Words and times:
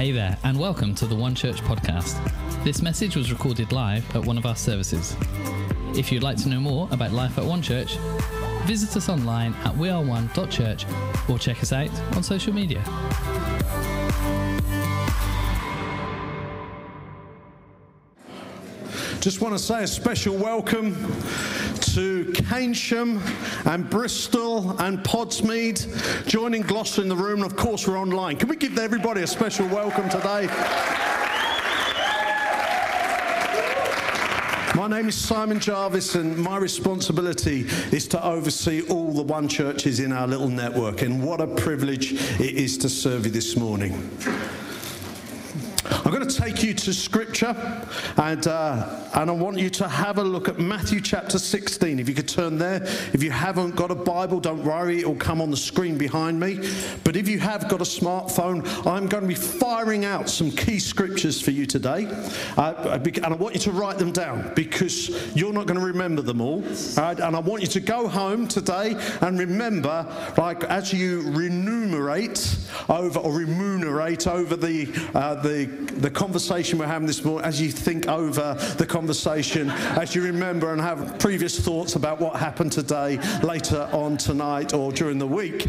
Hey 0.00 0.12
there, 0.12 0.38
and 0.44 0.58
welcome 0.58 0.94
to 0.94 1.06
the 1.06 1.14
One 1.14 1.34
Church 1.34 1.60
podcast. 1.60 2.16
This 2.64 2.80
message 2.80 3.16
was 3.16 3.30
recorded 3.30 3.70
live 3.70 4.16
at 4.16 4.24
one 4.24 4.38
of 4.38 4.46
our 4.46 4.56
services. 4.56 5.14
If 5.94 6.10
you'd 6.10 6.22
like 6.22 6.38
to 6.38 6.48
know 6.48 6.58
more 6.58 6.88
about 6.90 7.12
life 7.12 7.36
at 7.36 7.44
One 7.44 7.60
Church, 7.60 7.96
visit 8.64 8.96
us 8.96 9.10
online 9.10 9.52
at 9.62 9.74
weareone.church 9.74 10.86
or 11.28 11.38
check 11.38 11.62
us 11.62 11.74
out 11.74 11.90
on 12.16 12.22
social 12.22 12.54
media. 12.54 12.82
Just 19.20 19.42
want 19.42 19.54
to 19.54 19.58
say 19.58 19.82
a 19.82 19.86
special 19.86 20.34
welcome 20.34 20.94
to 21.94 22.24
Keynsham 22.26 23.20
and 23.66 23.88
Bristol 23.90 24.78
and 24.80 25.00
Podsmead 25.00 26.24
joining 26.26 26.62
Gloucester 26.62 27.02
in 27.02 27.08
the 27.08 27.16
room. 27.16 27.42
And 27.42 27.50
of 27.50 27.56
course, 27.56 27.88
we're 27.88 27.98
online. 27.98 28.36
Can 28.36 28.48
we 28.48 28.54
give 28.54 28.78
everybody 28.78 29.22
a 29.22 29.26
special 29.26 29.66
welcome 29.66 30.08
today? 30.08 30.46
My 34.76 34.86
name 34.86 35.08
is 35.08 35.16
Simon 35.16 35.58
Jarvis, 35.58 36.14
and 36.14 36.38
my 36.38 36.58
responsibility 36.58 37.66
is 37.90 38.06
to 38.08 38.24
oversee 38.24 38.82
all 38.82 39.12
the 39.12 39.24
one 39.24 39.48
churches 39.48 39.98
in 39.98 40.12
our 40.12 40.28
little 40.28 40.48
network. 40.48 41.02
And 41.02 41.20
what 41.20 41.40
a 41.40 41.48
privilege 41.48 42.12
it 42.12 42.54
is 42.54 42.78
to 42.78 42.88
serve 42.88 43.26
you 43.26 43.32
this 43.32 43.56
morning. 43.56 44.10
I'm 45.90 46.12
going 46.12 46.26
to 46.26 46.34
take 46.34 46.62
you 46.62 46.72
to 46.74 46.94
scripture 46.94 47.54
and, 48.16 48.46
uh, 48.46 49.08
and 49.14 49.28
I 49.28 49.32
want 49.32 49.58
you 49.58 49.70
to 49.70 49.88
have 49.88 50.18
a 50.18 50.24
look 50.24 50.48
at 50.48 50.58
Matthew 50.58 51.00
chapter 51.00 51.38
16. 51.38 51.98
If 51.98 52.08
you 52.08 52.14
could 52.14 52.28
turn 52.28 52.58
there. 52.58 52.82
If 53.12 53.22
you 53.22 53.30
haven't 53.30 53.76
got 53.76 53.90
a 53.90 53.94
Bible, 53.94 54.40
don't 54.40 54.64
worry, 54.64 55.00
it 55.00 55.06
will 55.06 55.16
come 55.16 55.40
on 55.40 55.50
the 55.50 55.56
screen 55.56 55.98
behind 55.98 56.38
me. 56.38 56.60
But 57.04 57.16
if 57.16 57.28
you 57.28 57.38
have 57.40 57.68
got 57.68 57.80
a 57.80 57.84
smartphone, 57.84 58.64
I'm 58.86 59.08
going 59.08 59.22
to 59.22 59.28
be 59.28 59.34
firing 59.34 60.04
out 60.04 60.28
some 60.28 60.50
key 60.50 60.78
scriptures 60.78 61.40
for 61.40 61.50
you 61.50 61.66
today. 61.66 62.06
Uh, 62.56 62.98
and 63.04 63.26
I 63.26 63.34
want 63.34 63.54
you 63.54 63.60
to 63.62 63.72
write 63.72 63.98
them 63.98 64.12
down 64.12 64.52
because 64.54 65.08
you're 65.34 65.52
not 65.52 65.66
going 65.66 65.78
to 65.78 65.86
remember 65.86 66.22
them 66.22 66.40
all. 66.40 66.62
Right? 66.96 67.18
And 67.18 67.34
I 67.34 67.40
want 67.40 67.62
you 67.62 67.68
to 67.68 67.80
go 67.80 68.06
home 68.06 68.46
today 68.46 68.96
and 69.20 69.38
remember, 69.38 70.06
like 70.38 70.64
as 70.64 70.92
you 70.92 71.22
remunerate 71.32 72.56
over 72.88 73.18
or 73.18 73.32
remunerate 73.32 74.26
over 74.26 74.56
the, 74.56 74.88
uh, 75.14 75.34
the 75.36 75.79
the 75.86 76.10
conversation 76.10 76.78
we're 76.78 76.86
having 76.86 77.06
this 77.06 77.24
morning, 77.24 77.46
as 77.46 77.60
you 77.60 77.70
think 77.70 78.08
over 78.08 78.54
the 78.78 78.86
conversation, 78.86 79.70
as 79.70 80.14
you 80.14 80.22
remember 80.22 80.72
and 80.72 80.80
have 80.80 81.18
previous 81.18 81.58
thoughts 81.58 81.96
about 81.96 82.20
what 82.20 82.36
happened 82.36 82.72
today, 82.72 83.18
later 83.42 83.88
on 83.92 84.16
tonight, 84.16 84.72
or 84.74 84.92
during 84.92 85.18
the 85.18 85.26
week, 85.26 85.66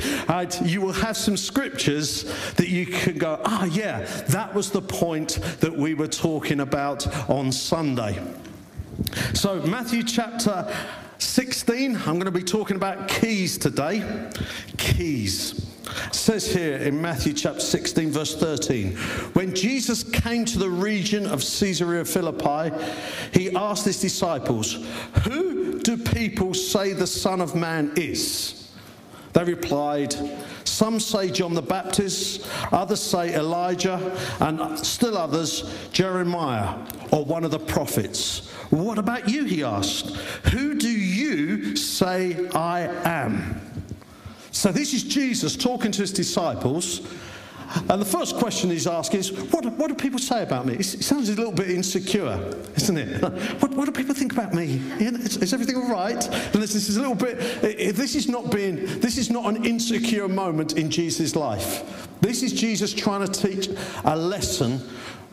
you 0.64 0.82
will 0.82 0.94
have 0.94 1.17
some 1.17 1.38
scriptures 1.38 2.23
that 2.54 2.70
you 2.70 2.86
can 2.86 3.17
go, 3.17 3.39
ah, 3.45 3.66
yeah, 3.66 4.02
that 4.30 4.54
was 4.54 4.72
the 4.72 4.82
point 4.82 5.39
that 5.59 5.76
we 5.76 5.94
were 5.94 6.08
talking 6.08 6.59
about 6.59 7.08
on 7.30 7.52
Sunday. 7.52 8.22
So, 9.34 9.62
Matthew 9.64 10.04
chapter 10.04 10.72
16, 11.17 11.95
I'm 11.95 12.04
going 12.04 12.26
to 12.26 12.32
be 12.32 12.44
talking 12.44 12.76
about 12.76 13.08
keys 13.08 13.58
today. 13.58 14.30
Keys. 14.78 15.70
It 16.08 16.16
says 16.16 16.53
here 16.53 16.78
in 16.78 17.02
Matthew 17.02 17.34
chapter 17.34 17.59
16, 17.59 18.11
verse 18.11 18.36
13, 18.36 18.95
when 19.34 19.53
Jesus 19.53 20.03
came 20.03 20.45
to 20.45 20.59
the 20.59 20.70
region 20.70 21.25
of 21.25 21.42
Caesarea 21.42 22.06
Philippi, 22.06 22.75
he 23.33 23.56
asked 23.56 23.86
his 23.86 24.00
disciples, 24.00 24.86
Who 25.23 25.80
do 25.80 25.98
people 25.98 26.53
say 26.53 26.94
the 26.94 27.08
Son 27.08 27.42
of 27.42 27.56
Man 27.56 27.92
is? 27.95 28.72
They 29.33 29.44
replied, 29.44 30.16
Some 30.66 31.00
say 31.00 31.30
John 31.31 31.53
the 31.53 31.61
Baptist, 31.61 32.45
others 32.72 33.02
say 33.02 33.33
Elijah, 33.36 34.17
and 34.39 34.77
still 34.80 35.17
others 35.17 35.64
Jeremiah 35.92 36.76
or 37.11 37.23
one 37.26 37.43
of 37.43 37.52
the 37.52 37.60
prophets. 37.60 38.49
What 38.71 38.98
about 38.98 39.30
you? 39.30 39.45
He 39.45 39.64
asked. 39.64 40.16
Who 40.52 40.76
do 40.76 40.89
you 40.89 41.76
say 41.76 42.48
I 42.49 42.82
am? 43.04 43.61
So 44.61 44.72
this 44.72 44.94
is 44.94 45.02
Jesus 45.02 45.55
talking 45.55 45.92
to 45.92 46.02
his 46.02 46.14
disciples. 46.14 47.02
And 47.89 47.99
the 47.99 48.05
first 48.05 48.36
question 48.36 48.70
he's 48.70 48.86
asking 48.86 49.22
is, 49.22 49.32
what, 49.32 49.66
what 49.66 49.88
do 49.88 49.95
people 49.95 50.20
say 50.20 50.44
about 50.44 50.67
me? 50.67 50.76
It 50.76 50.83
sounds 50.83 51.30
a 51.30 51.33
little 51.33 51.52
bit 51.52 51.72
insecure, 51.72 52.38
isn't 52.76 52.95
it? 52.95 53.23
What, 53.60 53.72
what 53.72 53.86
do 53.86 53.92
people 53.92 54.14
think 54.14 54.33
about 54.33 54.54
me? 54.54 54.80
Is, 54.99 55.38
is 55.38 55.52
everything 55.55 55.77
all 55.77 55.89
right? 55.89 56.23
And 56.27 56.61
this, 56.61 56.73
this 56.73 56.89
is 56.89 56.98
a 56.98 56.99
little 56.99 57.16
bit, 57.16 57.39
this 57.95 58.14
is 58.14 58.30
not 58.30 58.52
being, 58.52 58.86
this 58.99 59.17
is 59.17 59.32
not 59.32 59.52
an 59.52 59.66
insecure 59.66 60.27
moment 60.27 60.78
in 60.78 60.92
Jesus' 60.92 61.36
life. 61.36 62.08
This 62.22 62.43
is 62.43 62.54
Jesus 62.54 62.93
trying 62.93 63.26
to 63.26 63.32
teach 63.32 63.67
a 64.05 64.16
lesson 64.16 64.80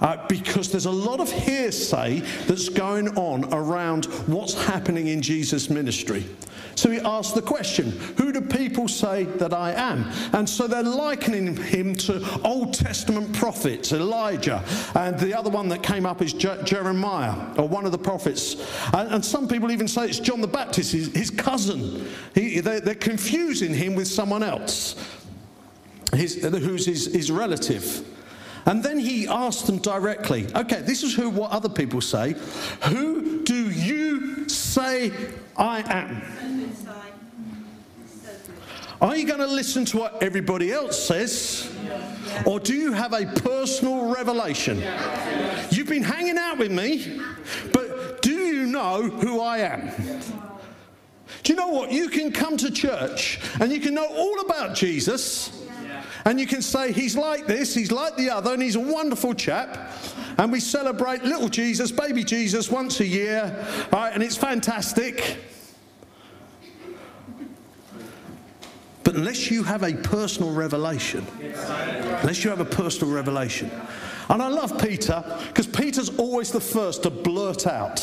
uh, 0.01 0.27
because 0.29 0.71
there's 0.71 0.87
a 0.87 0.91
lot 0.91 1.21
of 1.21 1.31
hearsay 1.31 2.21
that's 2.47 2.69
going 2.69 3.09
on 3.17 3.53
around 3.53 4.07
what's 4.27 4.55
happening 4.55 5.09
in 5.09 5.23
Jesus' 5.23 5.69
ministry. 5.71 6.25
So 6.79 6.91
he 6.91 7.01
asked 7.01 7.35
the 7.35 7.43
question, 7.43 7.91
Who 8.19 8.33
do 8.33 8.41
people 8.41 8.87
say 8.87 9.25
that 9.25 9.53
I 9.53 9.73
am? 9.73 10.05
And 10.33 10.49
so 10.49 10.69
they're 10.69 10.85
likening 10.85 11.57
him 11.57 11.97
to 11.97 12.25
Old 12.43 12.73
Testament 12.73 13.35
prophets, 13.35 13.93
Elijah, 13.93 14.63
and 14.95 15.19
the 15.19 15.37
other 15.37 15.51
one 15.51 15.69
that 15.71 15.83
came 15.83 16.07
up 16.07 16.23
is 16.23 16.33
Je- 16.33 16.63
Jeremiah, 16.63 17.35
or 17.57 17.67
one 17.67 17.85
of 17.85 17.91
the 17.91 17.99
prophets. 17.99 18.55
And, 18.95 19.13
and, 19.13 19.25
some 19.25 19.49
people 19.49 19.73
even 19.73 19.89
say 19.89 20.05
it's 20.05 20.21
John 20.21 20.41
the 20.41 20.47
Baptist, 20.47 20.93
his, 20.93 21.13
his 21.13 21.31
cousin. 21.31 22.07
He, 22.33 22.61
they're, 22.61 22.81
they're, 22.81 22.95
confusing 22.95 23.75
him 23.75 23.97
with 23.97 24.07
someone 24.07 24.45
else, 24.45 24.95
his, 26.15 26.45
who's 26.45 26.87
his, 26.87 27.13
his 27.13 27.33
relative. 27.33 28.05
And 28.69 28.83
then 28.83 28.99
he 28.99 29.27
asked 29.27 29.67
them 29.67 29.79
directly, 29.79 30.47
okay, 30.55 30.83
this 30.83 31.03
is 31.03 31.15
who 31.15 31.31
what 31.31 31.51
other 31.53 31.71
people 31.71 32.03
say. 32.03 32.35
Who 32.85 33.43
do 33.43 33.71
you 33.71 34.47
say 34.47 35.11
I 35.57 35.81
am? 35.91 36.23
Are 39.01 39.17
you 39.17 39.27
going 39.27 39.41
to 39.41 39.47
listen 39.47 39.87
to 39.87 39.99
what 39.99 40.23
everybody 40.23 40.71
else 40.71 41.03
says? 41.03 41.73
Or 42.45 42.61
do 42.61 42.75
you 42.75 42.93
have 42.93 43.15
a 43.15 43.25
personal 43.41 44.15
revelation? 44.15 44.83
You've 45.71 45.89
been 45.89 46.03
hanging 46.03 46.37
out 46.37 46.59
with 46.59 46.71
me, 46.71 47.23
but 47.73 48.21
do 48.21 48.33
you 48.33 48.67
know 48.67 49.03
who 49.03 49.41
I 49.41 49.59
am? 49.59 49.91
Do 51.43 51.53
you 51.53 51.57
know 51.57 51.69
what? 51.69 51.91
You 51.91 52.11
can 52.11 52.33
come 52.33 52.59
to 52.59 52.71
church 52.71 53.41
and 53.61 53.73
you 53.73 53.81
can 53.81 53.95
know 53.95 54.07
all 54.07 54.41
about 54.41 54.75
Jesus. 54.75 55.58
And 56.29 56.39
you 56.39 56.47
can 56.47 56.61
say, 56.61 56.93
He's 56.93 57.17
like 57.17 57.47
this, 57.47 57.75
He's 57.75 57.91
like 57.91 58.15
the 58.17 58.29
other, 58.29 58.53
and 58.53 58.63
He's 58.63 58.77
a 58.77 58.81
wonderful 58.81 59.33
chap. 59.33 59.95
And 60.37 60.53
we 60.53 60.61
celebrate 60.61 61.25
little 61.25 61.49
Jesus, 61.49 61.91
baby 61.91 62.23
Jesus, 62.23 62.71
once 62.71 63.01
a 63.01 63.07
year. 63.07 63.67
Right, 63.91 64.13
and 64.13 64.23
it's 64.23 64.37
fantastic. 64.37 65.39
But 69.05 69.15
unless 69.15 69.51
you 69.51 69.63
have 69.63 69.83
a 69.83 69.95
personal 69.95 70.53
revelation, 70.53 71.27
unless 71.41 72.45
you 72.45 72.51
have 72.51 72.61
a 72.61 72.67
personal 72.67 73.11
revelation, 73.11 73.71
and 74.29 74.43
I 74.43 74.49
love 74.49 74.79
Peter 74.79 75.25
because 75.49 75.67
Peter's 75.67 76.11
always 76.19 76.53
the 76.53 76.61
first 76.61 77.05
to 77.05 77.11
blurt 77.11 77.67
out 77.67 78.01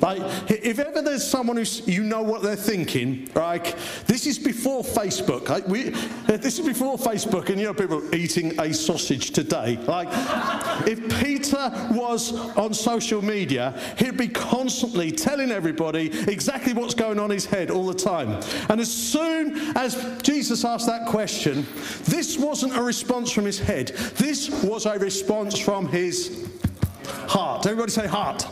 like, 0.00 0.20
if 0.50 0.78
ever 0.78 1.02
there's 1.02 1.26
someone 1.26 1.56
who 1.56 1.64
you 1.90 2.02
know 2.02 2.22
what 2.22 2.42
they're 2.42 2.56
thinking, 2.56 3.28
like, 3.34 3.76
this 4.06 4.26
is 4.26 4.38
before 4.38 4.82
Facebook. 4.82 5.48
Like, 5.48 5.66
we, 5.66 5.90
this 6.26 6.58
is 6.58 6.66
before 6.66 6.96
Facebook, 6.96 7.48
and 7.48 7.58
you 7.58 7.66
know 7.66 7.74
people 7.74 8.14
eating 8.14 8.58
a 8.60 8.72
sausage 8.72 9.30
today. 9.30 9.76
Like, 9.86 10.08
if 10.86 11.20
Peter 11.20 11.70
was 11.92 12.32
on 12.56 12.74
social 12.74 13.22
media, 13.22 13.78
he'd 13.98 14.16
be 14.16 14.28
constantly 14.28 15.10
telling 15.10 15.50
everybody 15.50 16.06
exactly 16.30 16.72
what's 16.72 16.94
going 16.94 17.18
on 17.18 17.26
in 17.26 17.36
his 17.36 17.46
head 17.46 17.70
all 17.70 17.86
the 17.86 17.94
time. 17.94 18.40
And 18.68 18.80
as 18.80 18.92
soon 18.92 19.56
as 19.76 20.20
Jesus 20.22 20.64
asked 20.64 20.86
that 20.86 21.08
question, 21.08 21.66
this 22.04 22.38
wasn't 22.38 22.76
a 22.76 22.82
response 22.82 23.30
from 23.30 23.44
his 23.44 23.58
head. 23.58 23.88
This 24.16 24.50
was 24.62 24.86
a 24.86 24.98
response 24.98 25.58
from 25.58 25.88
his 25.88 26.48
Heart. 27.30 27.66
Everybody 27.66 27.92
say 27.92 28.06
heart. 28.06 28.46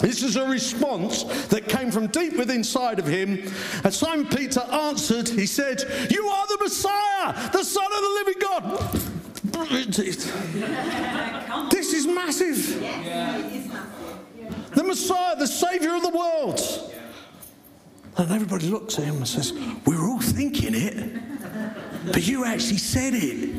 This 0.00 0.22
is 0.22 0.36
a 0.36 0.46
response 0.46 1.24
that 1.46 1.68
came 1.68 1.90
from 1.90 2.06
deep 2.08 2.36
within 2.36 2.62
inside 2.62 2.98
of 3.00 3.06
him. 3.06 3.50
And 3.82 3.92
Simon 3.92 4.26
Peter 4.26 4.60
answered, 4.60 5.28
he 5.28 5.46
said, 5.46 5.82
You 6.10 6.26
are 6.26 6.46
the 6.46 6.58
Messiah, 6.60 7.50
the 7.50 7.64
Son 7.64 7.84
of 7.84 8.00
the 8.00 8.08
living 8.24 8.40
God. 8.40 8.78
this 11.70 11.92
is 11.92 12.06
massive. 12.06 12.80
The 14.74 14.84
Messiah, 14.84 15.36
the 15.36 15.46
Savior 15.46 15.96
of 15.96 16.02
the 16.02 16.10
world. 16.10 16.60
And 18.16 18.30
everybody 18.30 18.68
looks 18.68 18.98
at 18.98 19.04
him 19.06 19.16
and 19.16 19.28
says, 19.28 19.52
We're 19.84 20.06
all 20.06 20.20
thinking 20.20 20.74
it, 20.74 21.20
but 22.06 22.26
you 22.26 22.44
actually 22.44 22.78
said 22.78 23.14
it. 23.14 23.50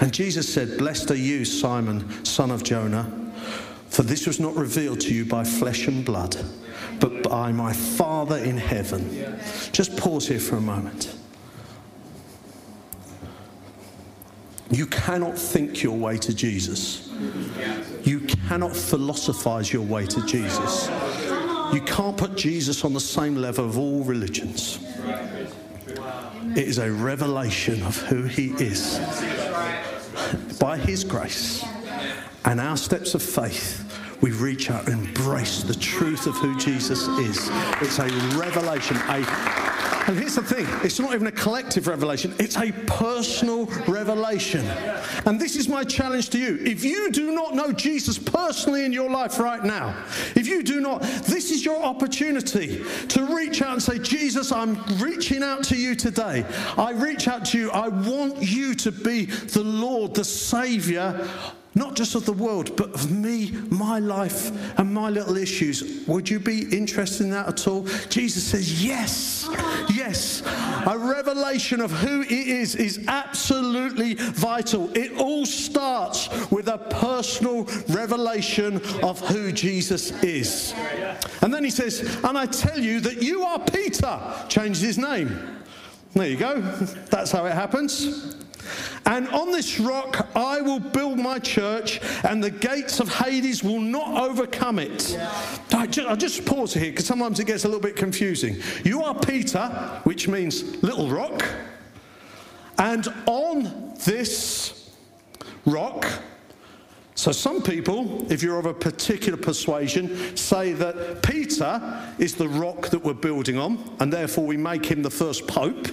And 0.00 0.12
Jesus 0.12 0.52
said, 0.52 0.76
Blessed 0.76 1.10
are 1.12 1.16
you, 1.16 1.44
Simon, 1.44 2.24
son 2.24 2.50
of 2.50 2.62
Jonah, 2.62 3.23
for 3.94 4.02
this 4.02 4.26
was 4.26 4.40
not 4.40 4.56
revealed 4.56 5.00
to 5.02 5.14
you 5.14 5.24
by 5.24 5.44
flesh 5.44 5.86
and 5.86 6.04
blood, 6.04 6.36
but 6.98 7.22
by 7.22 7.52
my 7.52 7.72
Father 7.72 8.38
in 8.38 8.56
heaven. 8.56 9.38
Just 9.70 9.96
pause 9.96 10.26
here 10.26 10.40
for 10.40 10.56
a 10.56 10.60
moment. 10.60 11.14
You 14.68 14.86
cannot 14.86 15.38
think 15.38 15.84
your 15.84 15.96
way 15.96 16.18
to 16.18 16.34
Jesus. 16.34 17.08
You 18.02 18.18
cannot 18.48 18.74
philosophize 18.74 19.72
your 19.72 19.82
way 19.82 20.06
to 20.06 20.26
Jesus. 20.26 20.88
You 21.72 21.80
can't 21.86 22.16
put 22.16 22.36
Jesus 22.36 22.84
on 22.84 22.94
the 22.94 23.00
same 23.00 23.36
level 23.36 23.64
of 23.64 23.78
all 23.78 24.02
religions. 24.02 24.80
It 26.56 26.66
is 26.66 26.78
a 26.78 26.90
revelation 26.90 27.80
of 27.84 27.96
who 27.96 28.24
he 28.24 28.48
is 28.58 28.98
by 30.58 30.78
his 30.78 31.04
grace 31.04 31.64
and 32.44 32.60
our 32.60 32.76
steps 32.76 33.14
of 33.14 33.22
faith 33.22 33.83
we 34.24 34.32
reach 34.32 34.70
out 34.70 34.88
and 34.88 35.06
embrace 35.06 35.62
the 35.62 35.74
truth 35.74 36.26
of 36.26 36.34
who 36.36 36.56
Jesus 36.58 37.06
is. 37.08 37.50
It's 37.82 37.98
a 37.98 38.08
revelation, 38.38 38.96
a 39.10 39.22
and 40.06 40.18
here's 40.18 40.34
the 40.34 40.42
thing 40.42 40.66
it's 40.82 40.98
not 40.98 41.12
even 41.12 41.26
a 41.26 41.32
collective 41.32 41.88
revelation, 41.88 42.34
it's 42.38 42.56
a 42.56 42.72
personal 42.86 43.66
revelation. 43.86 44.64
And 45.26 45.38
this 45.38 45.56
is 45.56 45.68
my 45.68 45.84
challenge 45.84 46.30
to 46.30 46.38
you. 46.38 46.58
If 46.64 46.84
you 46.84 47.10
do 47.10 47.34
not 47.34 47.54
know 47.54 47.70
Jesus 47.70 48.18
personally 48.18 48.86
in 48.86 48.94
your 48.94 49.10
life 49.10 49.38
right 49.38 49.62
now, 49.62 49.94
if 50.34 50.46
you 50.46 50.62
do 50.62 50.80
not, 50.80 51.02
this 51.02 51.50
is 51.50 51.62
your 51.62 51.82
opportunity 51.82 52.82
to 53.08 53.26
reach 53.26 53.60
out 53.60 53.74
and 53.74 53.82
say, 53.82 53.98
Jesus, 53.98 54.52
I'm 54.52 54.82
reaching 54.96 55.42
out 55.42 55.64
to 55.64 55.76
you 55.76 55.94
today. 55.94 56.46
I 56.78 56.92
reach 56.92 57.28
out 57.28 57.44
to 57.46 57.58
you. 57.58 57.70
I 57.72 57.88
want 57.88 58.42
you 58.42 58.74
to 58.76 58.90
be 58.90 59.26
the 59.26 59.64
Lord, 59.64 60.14
the 60.14 60.24
Savior 60.24 61.28
not 61.74 61.96
just 61.96 62.14
of 62.14 62.24
the 62.24 62.32
world, 62.32 62.76
but 62.76 62.92
of 62.94 63.10
me, 63.10 63.50
my 63.70 63.98
life, 63.98 64.50
and 64.78 64.92
my 64.92 65.10
little 65.10 65.36
issues. 65.36 66.06
Would 66.06 66.30
you 66.30 66.38
be 66.38 66.62
interested 66.76 67.24
in 67.24 67.30
that 67.30 67.48
at 67.48 67.66
all? 67.66 67.82
Jesus 68.08 68.44
says, 68.44 68.84
Yes, 68.84 69.48
yes. 69.92 70.42
A 70.86 70.96
revelation 70.96 71.80
of 71.80 71.90
who 71.90 72.20
He 72.20 72.52
is 72.52 72.76
is 72.76 73.04
absolutely 73.08 74.14
vital. 74.14 74.94
It 74.96 75.18
all 75.18 75.46
starts 75.46 76.28
with 76.50 76.68
a 76.68 76.78
personal 76.78 77.64
revelation 77.88 78.76
of 79.02 79.20
who 79.28 79.52
Jesus 79.52 80.12
is. 80.22 80.74
And 81.42 81.52
then 81.52 81.64
He 81.64 81.70
says, 81.70 82.18
And 82.24 82.38
I 82.38 82.46
tell 82.46 82.78
you 82.78 83.00
that 83.00 83.22
you 83.22 83.42
are 83.42 83.58
Peter, 83.58 84.20
changes 84.48 84.82
his 84.82 84.98
name. 84.98 85.54
There 86.14 86.28
you 86.28 86.36
go. 86.36 86.60
That's 87.10 87.32
how 87.32 87.46
it 87.46 87.54
happens. 87.54 88.43
And 89.06 89.28
on 89.28 89.50
this 89.50 89.78
rock 89.80 90.28
I 90.34 90.60
will 90.60 90.80
build 90.80 91.18
my 91.18 91.38
church, 91.38 92.00
and 92.24 92.42
the 92.42 92.50
gates 92.50 93.00
of 93.00 93.08
Hades 93.08 93.62
will 93.62 93.80
not 93.80 94.22
overcome 94.22 94.78
it. 94.78 95.18
I 95.72 95.86
just, 95.86 96.08
I'll 96.08 96.16
just 96.16 96.44
pause 96.44 96.74
here 96.74 96.90
because 96.90 97.06
sometimes 97.06 97.40
it 97.40 97.46
gets 97.46 97.64
a 97.64 97.68
little 97.68 97.80
bit 97.80 97.96
confusing. 97.96 98.56
You 98.84 99.02
are 99.02 99.14
Peter, 99.14 99.68
which 100.04 100.28
means 100.28 100.82
little 100.82 101.08
rock, 101.08 101.44
and 102.78 103.06
on 103.26 103.94
this 104.04 104.90
rock, 105.66 106.06
so, 107.16 107.30
some 107.30 107.62
people, 107.62 108.30
if 108.30 108.42
you're 108.42 108.58
of 108.58 108.66
a 108.66 108.74
particular 108.74 109.38
persuasion, 109.38 110.36
say 110.36 110.72
that 110.72 111.22
Peter 111.22 111.80
is 112.18 112.34
the 112.34 112.48
rock 112.48 112.88
that 112.88 113.04
we're 113.04 113.14
building 113.14 113.56
on, 113.56 113.96
and 114.00 114.12
therefore 114.12 114.44
we 114.44 114.56
make 114.56 114.84
him 114.84 115.02
the 115.02 115.10
first 115.10 115.46
pope. 115.46 115.88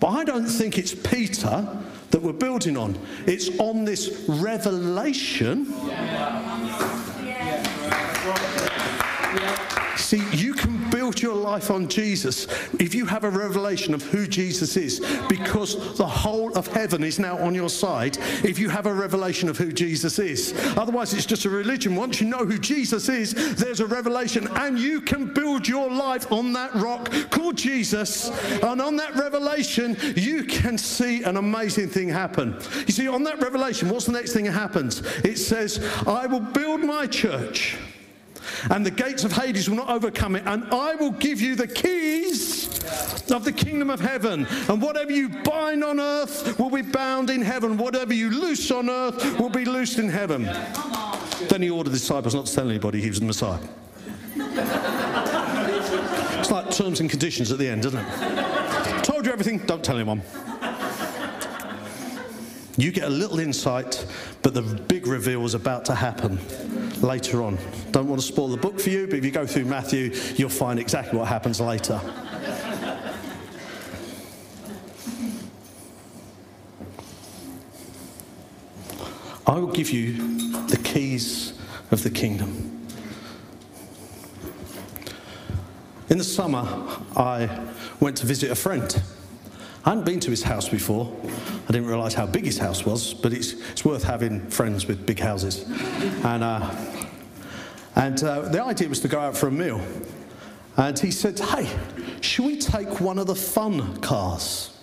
But 0.00 0.08
I 0.08 0.24
don't 0.24 0.46
think 0.46 0.78
it's 0.78 0.94
Peter 0.94 1.66
that 2.10 2.22
we're 2.22 2.32
building 2.32 2.76
on. 2.76 2.98
It's 3.26 3.56
on 3.58 3.84
this 3.84 4.24
revelation. 4.28 5.66
Yeah. 5.86 7.22
Yeah. 7.24 7.62
See, 9.96 10.22
you 10.32 10.45
can 11.06 11.12
build 11.12 11.22
your 11.22 11.34
life 11.34 11.70
on 11.70 11.88
Jesus 11.88 12.46
if 12.80 12.94
you 12.94 13.06
have 13.06 13.22
a 13.22 13.30
revelation 13.30 13.94
of 13.94 14.02
who 14.02 14.26
Jesus 14.26 14.76
is, 14.76 15.00
because 15.28 15.96
the 15.96 16.06
whole 16.06 16.52
of 16.58 16.66
heaven 16.66 17.04
is 17.04 17.18
now 17.18 17.38
on 17.38 17.54
your 17.54 17.68
side 17.68 18.18
if 18.42 18.58
you 18.58 18.68
have 18.68 18.86
a 18.86 18.92
revelation 18.92 19.48
of 19.48 19.56
who 19.56 19.70
Jesus 19.72 20.18
is. 20.18 20.52
Otherwise, 20.76 21.14
it's 21.14 21.26
just 21.26 21.44
a 21.44 21.50
religion. 21.50 21.94
Once 21.94 22.20
you 22.20 22.26
know 22.26 22.44
who 22.44 22.58
Jesus 22.58 23.08
is, 23.08 23.34
there's 23.54 23.80
a 23.80 23.86
revelation, 23.86 24.48
and 24.56 24.78
you 24.78 25.00
can 25.00 25.32
build 25.32 25.68
your 25.68 25.88
life 25.88 26.32
on 26.32 26.52
that 26.54 26.74
rock 26.74 27.08
called 27.30 27.56
Jesus. 27.56 28.30
And 28.62 28.80
on 28.80 28.96
that 28.96 29.14
revelation, 29.14 29.96
you 30.16 30.42
can 30.44 30.76
see 30.76 31.22
an 31.22 31.36
amazing 31.36 31.88
thing 31.88 32.08
happen. 32.08 32.58
You 32.86 32.92
see, 32.92 33.06
on 33.06 33.22
that 33.24 33.40
revelation, 33.40 33.90
what's 33.90 34.06
the 34.06 34.12
next 34.12 34.32
thing 34.32 34.46
that 34.46 34.52
happens? 34.52 35.02
It 35.24 35.38
says, 35.38 35.78
I 36.06 36.26
will 36.26 36.40
build 36.40 36.80
my 36.80 37.06
church 37.06 37.76
and 38.70 38.84
the 38.84 38.90
gates 38.90 39.24
of 39.24 39.32
Hades 39.32 39.68
will 39.68 39.76
not 39.76 39.90
overcome 39.90 40.36
it. 40.36 40.44
And 40.46 40.64
I 40.72 40.94
will 40.94 41.12
give 41.12 41.40
you 41.40 41.54
the 41.54 41.66
keys 41.66 42.66
of 43.30 43.44
the 43.44 43.52
kingdom 43.52 43.90
of 43.90 44.00
heaven. 44.00 44.46
And 44.68 44.80
whatever 44.80 45.12
you 45.12 45.28
bind 45.28 45.84
on 45.84 46.00
earth 46.00 46.58
will 46.58 46.70
be 46.70 46.82
bound 46.82 47.30
in 47.30 47.42
heaven. 47.42 47.76
Whatever 47.76 48.14
you 48.14 48.30
loose 48.30 48.70
on 48.70 48.88
earth 48.88 49.38
will 49.38 49.50
be 49.50 49.64
loosed 49.64 49.98
in 49.98 50.08
heaven. 50.08 50.44
Then 51.48 51.62
he 51.62 51.70
ordered 51.70 51.90
the 51.90 51.98
disciples 51.98 52.34
not 52.34 52.46
to 52.46 52.54
tell 52.54 52.68
anybody 52.68 53.00
he 53.00 53.08
was 53.08 53.20
the 53.20 53.26
Messiah. 53.26 53.60
it's 56.38 56.50
like 56.50 56.70
terms 56.70 57.00
and 57.00 57.10
conditions 57.10 57.52
at 57.52 57.58
the 57.58 57.68
end, 57.68 57.84
isn't 57.84 57.98
it? 58.00 59.04
Told 59.04 59.26
you 59.26 59.32
everything, 59.32 59.58
don't 59.66 59.84
tell 59.84 59.96
anyone. 59.96 60.22
You 62.78 62.92
get 62.92 63.04
a 63.04 63.10
little 63.10 63.38
insight, 63.38 64.04
but 64.42 64.52
the 64.52 64.60
big 64.60 65.06
reveal 65.06 65.44
is 65.46 65.54
about 65.54 65.86
to 65.86 65.94
happen 65.94 66.38
later 67.02 67.42
on. 67.42 67.58
Don't 67.90 68.08
want 68.08 68.20
to 68.20 68.26
spoil 68.26 68.48
the 68.48 68.56
book 68.56 68.80
for 68.80 68.90
you, 68.90 69.06
but 69.06 69.16
if 69.16 69.24
you 69.24 69.30
go 69.30 69.46
through 69.46 69.64
Matthew, 69.64 70.12
you'll 70.36 70.48
find 70.48 70.78
exactly 70.78 71.18
what 71.18 71.28
happens 71.28 71.60
later. 71.60 72.00
I 79.46 79.58
will 79.58 79.72
give 79.72 79.90
you 79.90 80.66
the 80.66 80.78
keys 80.78 81.52
of 81.90 82.02
the 82.02 82.10
kingdom. 82.10 82.72
In 86.08 86.18
the 86.18 86.24
summer, 86.24 86.66
I 87.16 87.66
went 88.00 88.16
to 88.18 88.26
visit 88.26 88.50
a 88.50 88.54
friend. 88.54 89.02
I 89.86 89.90
hadn't 89.90 90.04
been 90.04 90.18
to 90.18 90.30
his 90.30 90.42
house 90.42 90.68
before. 90.68 91.16
I 91.68 91.72
didn't 91.72 91.86
realise 91.86 92.12
how 92.12 92.26
big 92.26 92.44
his 92.44 92.58
house 92.58 92.84
was, 92.84 93.14
but 93.14 93.32
it's, 93.32 93.52
it's 93.70 93.84
worth 93.84 94.02
having 94.02 94.44
friends 94.50 94.86
with 94.86 95.06
big 95.06 95.20
houses. 95.20 95.64
And, 96.24 96.42
uh, 96.42 96.74
and 97.94 98.22
uh, 98.24 98.48
the 98.48 98.64
idea 98.64 98.88
was 98.88 98.98
to 99.02 99.08
go 99.08 99.20
out 99.20 99.36
for 99.36 99.46
a 99.46 99.52
meal. 99.52 99.80
And 100.76 100.98
he 100.98 101.12
said, 101.12 101.38
Hey, 101.38 101.70
should 102.20 102.46
we 102.46 102.58
take 102.58 103.00
one 103.00 103.16
of 103.16 103.28
the 103.28 103.36
fun 103.36 103.98
cars? 103.98 104.76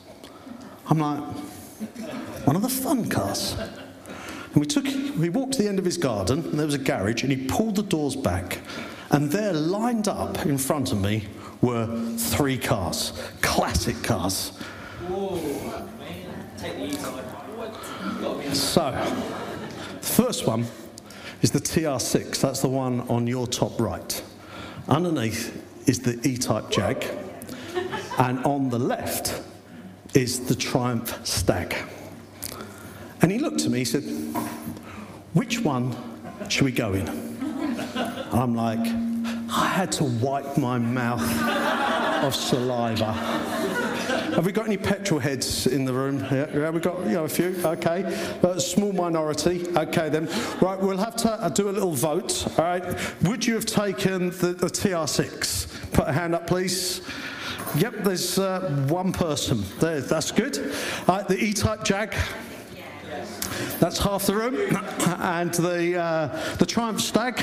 I'm 0.89 0.99
like, 0.99 1.21
One 2.45 2.55
of 2.55 2.61
the 2.61 2.69
fun 2.69 3.09
cars? 3.09 3.57
And 3.59 4.55
we, 4.55 4.65
took, 4.65 4.85
we 4.85 5.27
walked 5.27 5.53
to 5.53 5.63
the 5.63 5.67
end 5.67 5.79
of 5.79 5.85
his 5.85 5.97
garden, 5.97 6.39
and 6.39 6.53
there 6.53 6.65
was 6.65 6.75
a 6.75 6.79
garage, 6.79 7.23
and 7.23 7.31
he 7.31 7.45
pulled 7.45 7.75
the 7.75 7.83
doors 7.83 8.15
back. 8.15 8.59
And 9.09 9.29
there, 9.29 9.51
lined 9.51 10.07
up 10.07 10.45
in 10.45 10.57
front 10.57 10.93
of 10.93 11.01
me, 11.01 11.27
were 11.61 11.87
three 12.17 12.57
cars, 12.57 13.11
classic 13.41 14.01
cars. 14.01 14.53
So, 18.53 18.91
the 19.99 20.05
first 20.05 20.45
one 20.45 20.65
is 21.41 21.51
the 21.51 21.59
TR6. 21.59 22.39
That's 22.39 22.61
the 22.61 22.69
one 22.69 23.01
on 23.09 23.25
your 23.25 23.47
top 23.47 23.79
right. 23.81 24.23
Underneath 24.87 25.89
is 25.89 25.99
the 25.99 26.19
E-Type 26.27 26.69
Jag. 26.69 27.05
And 28.19 28.45
on 28.45 28.69
the 28.69 28.77
left 28.77 29.41
is 30.13 30.45
the 30.45 30.53
Triumph 30.55 31.25
Stag. 31.25 31.75
And 33.23 33.31
he 33.31 33.39
looked 33.39 33.61
at 33.61 33.71
me, 33.71 33.79
he 33.79 33.85
said, 33.85 34.03
which 35.33 35.61
one 35.61 35.95
should 36.47 36.65
we 36.65 36.71
go 36.71 36.93
in? 36.93 37.07
I'm 38.31 38.53
like, 38.53 38.85
I 39.51 39.67
had 39.67 39.91
to 39.93 40.03
wipe 40.03 40.57
my 40.57 40.77
mouth 40.77 41.23
of 42.23 42.35
saliva. 42.35 43.13
Have 44.35 44.47
we 44.47 44.51
got 44.51 44.65
any 44.65 44.77
petrol 44.77 45.19
heads 45.19 45.67
in 45.67 45.85
the 45.85 45.93
room? 45.93 46.19
Yeah, 46.19 46.47
yeah 46.53 46.69
we 46.71 46.79
got 46.79 46.99
you 47.05 47.13
know, 47.13 47.25
a 47.25 47.29
few. 47.29 47.55
Okay, 47.63 48.01
a 48.41 48.59
small 48.59 48.91
minority. 48.91 49.67
Okay, 49.77 50.09
then. 50.09 50.25
Right, 50.59 50.79
we'll 50.79 50.97
have 50.97 51.15
to 51.17 51.31
uh, 51.31 51.49
do 51.49 51.69
a 51.69 51.71
little 51.71 51.91
vote. 51.91 52.47
All 52.57 52.65
right. 52.65 52.83
Would 53.21 53.45
you 53.45 53.53
have 53.53 53.67
taken 53.67 54.31
the, 54.31 54.53
the 54.53 54.67
TR6? 54.67 55.91
Put 55.93 56.07
a 56.07 56.11
hand 56.11 56.33
up, 56.33 56.47
please. 56.47 57.01
Yep, 57.75 58.03
there's 58.03 58.39
uh, 58.39 58.85
one 58.89 59.13
person. 59.13 59.63
There, 59.79 60.01
that's 60.01 60.31
good. 60.31 60.53
the 60.53 61.37
E-Type 61.39 61.83
Jag. 61.83 62.15
That's 63.79 63.99
half 63.99 64.25
the 64.25 64.35
room. 64.35 64.55
and 65.19 65.53
the, 65.53 66.01
uh, 66.01 66.55
the 66.55 66.65
Triumph 66.65 67.01
Stag. 67.01 67.39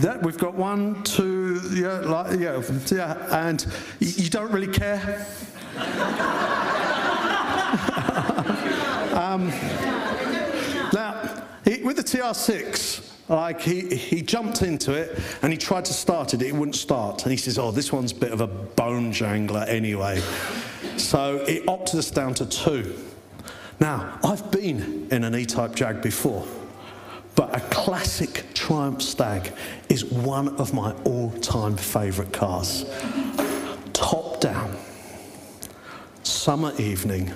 That 0.00 0.22
we've 0.22 0.38
got 0.38 0.54
one, 0.54 1.02
two, 1.02 1.60
yeah, 1.74 1.98
like, 1.98 2.40
yeah, 2.40 2.62
yeah, 2.90 3.48
and 3.48 3.66
you 3.98 4.30
don't 4.30 4.50
really 4.50 4.72
care. 4.72 5.26
um, 9.14 9.48
now, 10.94 11.44
he, 11.64 11.82
with 11.82 11.96
the 11.96 12.02
TR6, 12.02 13.28
like 13.28 13.60
he, 13.60 13.94
he 13.94 14.22
jumped 14.22 14.62
into 14.62 14.92
it 14.94 15.18
and 15.42 15.52
he 15.52 15.58
tried 15.58 15.84
to 15.84 15.92
start 15.92 16.32
it, 16.32 16.40
it 16.40 16.54
wouldn't 16.54 16.76
start. 16.76 17.22
And 17.24 17.30
he 17.30 17.36
says, 17.36 17.58
Oh, 17.58 17.70
this 17.70 17.92
one's 17.92 18.12
a 18.12 18.16
bit 18.16 18.32
of 18.32 18.40
a 18.40 18.46
bone 18.46 19.12
jangler 19.12 19.66
anyway. 19.68 20.22
So 20.96 21.44
it 21.46 21.68
opted 21.68 21.98
us 21.98 22.10
down 22.10 22.32
to 22.34 22.46
two. 22.46 22.96
Now, 23.80 24.18
I've 24.24 24.50
been 24.50 25.08
in 25.10 25.24
an 25.24 25.34
E 25.34 25.44
type 25.44 25.74
Jag 25.74 26.00
before, 26.02 26.46
but 27.34 27.56
a 27.56 27.60
classic 27.70 28.44
Triumph 28.54 29.02
Stag 29.02 29.52
is 29.88 30.04
one 30.04 30.48
of 30.56 30.72
my 30.72 30.92
all 31.04 31.30
time 31.40 31.76
favourite 31.76 32.32
cars. 32.32 32.84
Top 33.92 34.40
down, 34.40 34.76
summer 36.22 36.72
evening, 36.78 37.32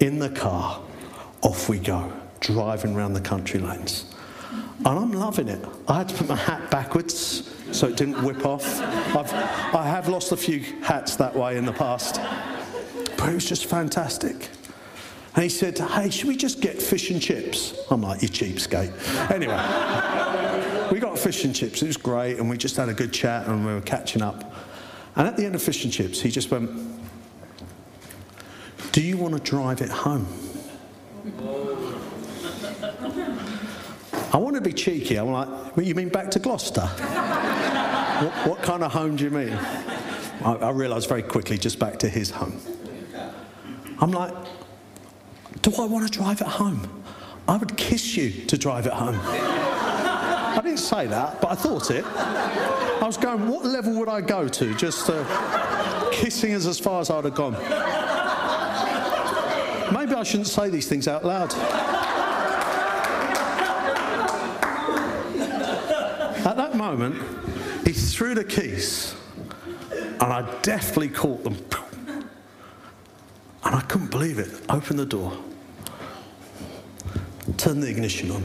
in 0.00 0.18
the 0.18 0.30
car, 0.30 0.80
off 1.42 1.68
we 1.68 1.78
go, 1.78 2.12
driving 2.40 2.94
around 2.94 3.12
the 3.12 3.20
country 3.20 3.60
lanes. 3.60 4.06
And 4.50 4.86
I'm 4.86 5.12
loving 5.12 5.48
it. 5.48 5.64
I 5.88 5.98
had 5.98 6.08
to 6.08 6.14
put 6.14 6.28
my 6.28 6.36
hat 6.36 6.70
backwards 6.70 7.50
so 7.70 7.86
it 7.86 7.96
didn't 7.96 8.22
whip 8.24 8.44
off. 8.46 8.64
I've, 9.14 9.32
I 9.74 9.86
have 9.86 10.08
lost 10.08 10.32
a 10.32 10.36
few 10.36 10.60
hats 10.82 11.16
that 11.16 11.36
way 11.36 11.56
in 11.56 11.66
the 11.66 11.72
past, 11.72 12.20
but 13.16 13.28
it 13.28 13.34
was 13.34 13.44
just 13.44 13.66
fantastic. 13.66 14.48
And 15.34 15.44
he 15.44 15.48
said, 15.48 15.78
Hey, 15.78 16.10
should 16.10 16.28
we 16.28 16.36
just 16.36 16.60
get 16.60 16.80
fish 16.80 17.10
and 17.10 17.20
chips? 17.20 17.74
I'm 17.90 18.02
like, 18.02 18.22
You 18.22 18.28
cheapskate. 18.28 19.30
Anyway, 19.30 20.88
we 20.92 20.98
got 20.98 21.18
fish 21.18 21.44
and 21.44 21.54
chips. 21.54 21.82
It 21.82 21.86
was 21.86 21.96
great, 21.96 22.38
and 22.38 22.50
we 22.50 22.56
just 22.56 22.76
had 22.76 22.88
a 22.88 22.94
good 22.94 23.12
chat 23.12 23.46
and 23.46 23.64
we 23.64 23.72
were 23.72 23.80
catching 23.80 24.22
up. 24.22 24.52
And 25.16 25.26
at 25.26 25.36
the 25.36 25.44
end 25.44 25.54
of 25.54 25.62
fish 25.62 25.84
and 25.84 25.92
chips, 25.92 26.20
he 26.20 26.30
just 26.30 26.50
went, 26.50 26.70
Do 28.92 29.02
you 29.02 29.16
want 29.16 29.34
to 29.34 29.40
drive 29.40 29.80
it 29.80 29.90
home? 29.90 30.26
I 34.32 34.36
want 34.36 34.54
to 34.54 34.60
be 34.60 34.72
cheeky. 34.72 35.16
I'm 35.16 35.30
like, 35.30 35.76
well, 35.76 35.86
You 35.86 35.94
mean 35.94 36.08
back 36.08 36.30
to 36.32 36.38
Gloucester? 36.38 36.86
what, 36.86 38.48
what, 38.48 38.62
kind 38.62 38.82
of 38.82 38.92
home 38.92 39.16
do 39.16 39.24
you 39.24 39.30
mean? 39.30 39.52
I, 40.44 40.54
I 40.60 40.70
realised 40.70 41.08
very 41.08 41.22
quickly, 41.22 41.58
just 41.58 41.78
back 41.78 41.98
to 42.00 42.08
his 42.08 42.30
home. 42.30 42.60
I'm 44.00 44.10
like, 44.10 44.32
Do 45.62 45.72
I 45.78 45.84
want 45.84 46.10
to 46.10 46.18
drive 46.18 46.40
it 46.40 46.46
home? 46.46 47.02
I 47.46 47.56
would 47.56 47.76
kiss 47.76 48.16
you 48.16 48.30
to 48.46 48.56
drive 48.56 48.86
it 48.86 48.92
home. 48.92 49.18
I 49.22 50.60
didn't 50.62 50.78
say 50.78 51.06
that, 51.06 51.40
but 51.40 51.50
I 51.50 51.54
thought 51.54 51.90
it. 51.90 52.04
I 52.06 53.02
was 53.02 53.16
going, 53.16 53.48
what 53.48 53.64
level 53.64 53.94
would 53.98 54.08
I 54.08 54.20
go 54.20 54.48
to? 54.48 54.74
Just 54.74 55.08
uh, 55.10 56.10
kissing 56.12 56.52
is 56.52 56.66
as 56.66 56.78
far 56.78 57.00
as 57.00 57.10
I'd 57.10 57.24
have 57.24 57.34
gone. 57.34 57.52
Maybe 59.92 60.14
I 60.14 60.22
shouldn't 60.22 60.48
say 60.48 60.70
these 60.70 60.88
things 60.88 61.08
out 61.08 61.24
loud. 61.24 61.52
At 66.46 66.56
that 66.56 66.74
moment, 66.74 67.16
he 67.84 67.92
threw 67.92 68.34
the 68.34 68.44
keys, 68.44 69.14
and 69.92 70.22
I 70.22 70.60
deftly 70.62 71.08
caught 71.08 71.44
them. 71.44 71.56
And 73.70 73.78
I 73.78 73.82
couldn't 73.82 74.10
believe 74.10 74.40
it. 74.40 74.48
Open 74.68 74.96
the 74.96 75.06
door, 75.06 75.32
turn 77.56 77.78
the 77.78 77.88
ignition 77.88 78.32
on. 78.32 78.44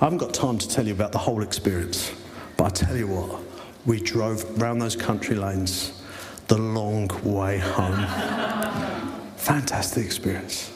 I 0.00 0.04
haven't 0.04 0.20
got 0.20 0.32
time 0.32 0.56
to 0.56 0.66
tell 0.66 0.86
you 0.86 0.94
about 0.94 1.12
the 1.12 1.18
whole 1.18 1.42
experience, 1.42 2.10
but 2.56 2.64
I 2.64 2.68
tell 2.70 2.96
you 2.96 3.08
what, 3.08 3.42
we 3.84 4.00
drove 4.00 4.58
round 4.58 4.80
those 4.80 4.96
country 4.96 5.36
lanes 5.36 6.02
the 6.46 6.56
long 6.56 7.10
way 7.22 7.58
home. 7.58 8.06
Fantastic 9.36 10.06
experience. 10.06 10.72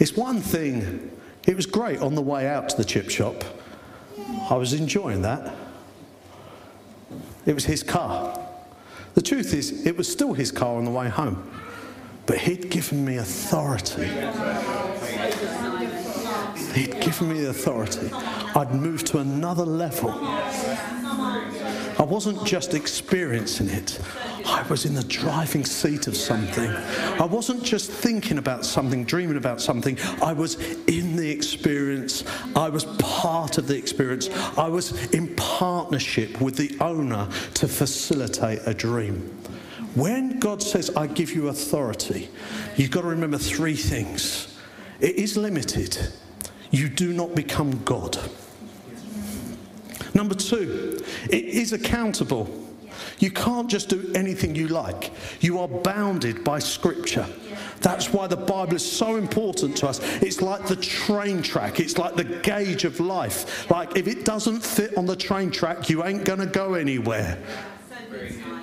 It's 0.00 0.16
one 0.16 0.40
thing, 0.40 1.16
it 1.46 1.54
was 1.54 1.66
great 1.66 2.00
on 2.00 2.16
the 2.16 2.22
way 2.22 2.48
out 2.48 2.68
to 2.70 2.76
the 2.76 2.84
chip 2.84 3.10
shop. 3.10 3.44
I 4.50 4.56
was 4.56 4.72
enjoying 4.72 5.22
that. 5.22 5.54
It 7.46 7.54
was 7.54 7.64
his 7.64 7.84
car. 7.84 8.35
The 9.16 9.22
truth 9.22 9.54
is, 9.54 9.86
it 9.86 9.96
was 9.96 10.12
still 10.12 10.34
his 10.34 10.52
car 10.52 10.76
on 10.76 10.84
the 10.84 10.90
way 10.90 11.08
home, 11.08 11.42
but 12.26 12.36
he'd 12.36 12.68
given 12.70 13.02
me 13.02 13.16
authority. 13.16 14.04
He'd 16.74 17.00
given 17.00 17.30
me 17.30 17.40
the 17.40 17.48
authority. 17.48 18.10
I'd 18.12 18.74
moved 18.74 19.06
to 19.06 19.20
another 19.20 19.64
level. 19.64 20.10
I 21.98 22.02
wasn't 22.02 22.44
just 22.44 22.74
experiencing 22.74 23.68
it, 23.68 23.98
I 24.46 24.62
was 24.68 24.84
in 24.84 24.94
the 24.94 25.04
driving 25.04 25.64
seat 25.64 26.06
of 26.06 26.16
something. 26.16 26.70
I 26.70 27.24
wasn't 27.24 27.64
just 27.64 27.90
thinking 27.90 28.38
about 28.38 28.64
something, 28.64 29.04
dreaming 29.04 29.36
about 29.36 29.60
something. 29.60 29.98
I 30.22 30.32
was 30.32 30.54
in 30.86 31.16
the 31.16 31.28
experience. 31.28 32.22
I 32.54 32.68
was 32.68 32.84
part 32.98 33.58
of 33.58 33.66
the 33.66 33.76
experience. 33.76 34.30
I 34.56 34.68
was 34.68 35.12
in 35.12 35.34
partnership 35.36 36.40
with 36.40 36.56
the 36.56 36.76
owner 36.80 37.28
to 37.54 37.66
facilitate 37.66 38.60
a 38.66 38.74
dream. 38.74 39.36
When 39.94 40.38
God 40.38 40.62
says, 40.62 40.90
I 40.90 41.06
give 41.06 41.32
you 41.32 41.48
authority, 41.48 42.28
you've 42.76 42.90
got 42.90 43.00
to 43.00 43.08
remember 43.08 43.38
three 43.38 43.76
things. 43.76 44.54
It 45.00 45.16
is 45.16 45.36
limited. 45.36 45.98
You 46.70 46.88
do 46.88 47.12
not 47.12 47.34
become 47.34 47.82
God. 47.84 48.18
Number 50.16 50.34
two, 50.34 50.98
it 51.28 51.44
is 51.44 51.74
accountable. 51.74 52.48
You 53.18 53.30
can't 53.30 53.68
just 53.68 53.90
do 53.90 54.10
anything 54.14 54.54
you 54.54 54.68
like. 54.68 55.12
You 55.40 55.58
are 55.60 55.68
bounded 55.68 56.42
by 56.42 56.58
Scripture. 56.58 57.26
That's 57.82 58.14
why 58.14 58.26
the 58.26 58.36
Bible 58.38 58.76
is 58.76 58.90
so 58.90 59.16
important 59.16 59.76
to 59.76 59.88
us. 59.88 60.00
It's 60.22 60.40
like 60.40 60.66
the 60.66 60.76
train 60.76 61.42
track, 61.42 61.80
it's 61.80 61.98
like 61.98 62.14
the 62.14 62.24
gauge 62.24 62.84
of 62.84 62.98
life. 62.98 63.70
Like, 63.70 63.98
if 63.98 64.08
it 64.08 64.24
doesn't 64.24 64.60
fit 64.62 64.96
on 64.96 65.04
the 65.04 65.16
train 65.16 65.50
track, 65.50 65.90
you 65.90 66.02
ain't 66.02 66.24
going 66.24 66.40
to 66.40 66.46
go 66.46 66.72
anywhere. 66.72 67.38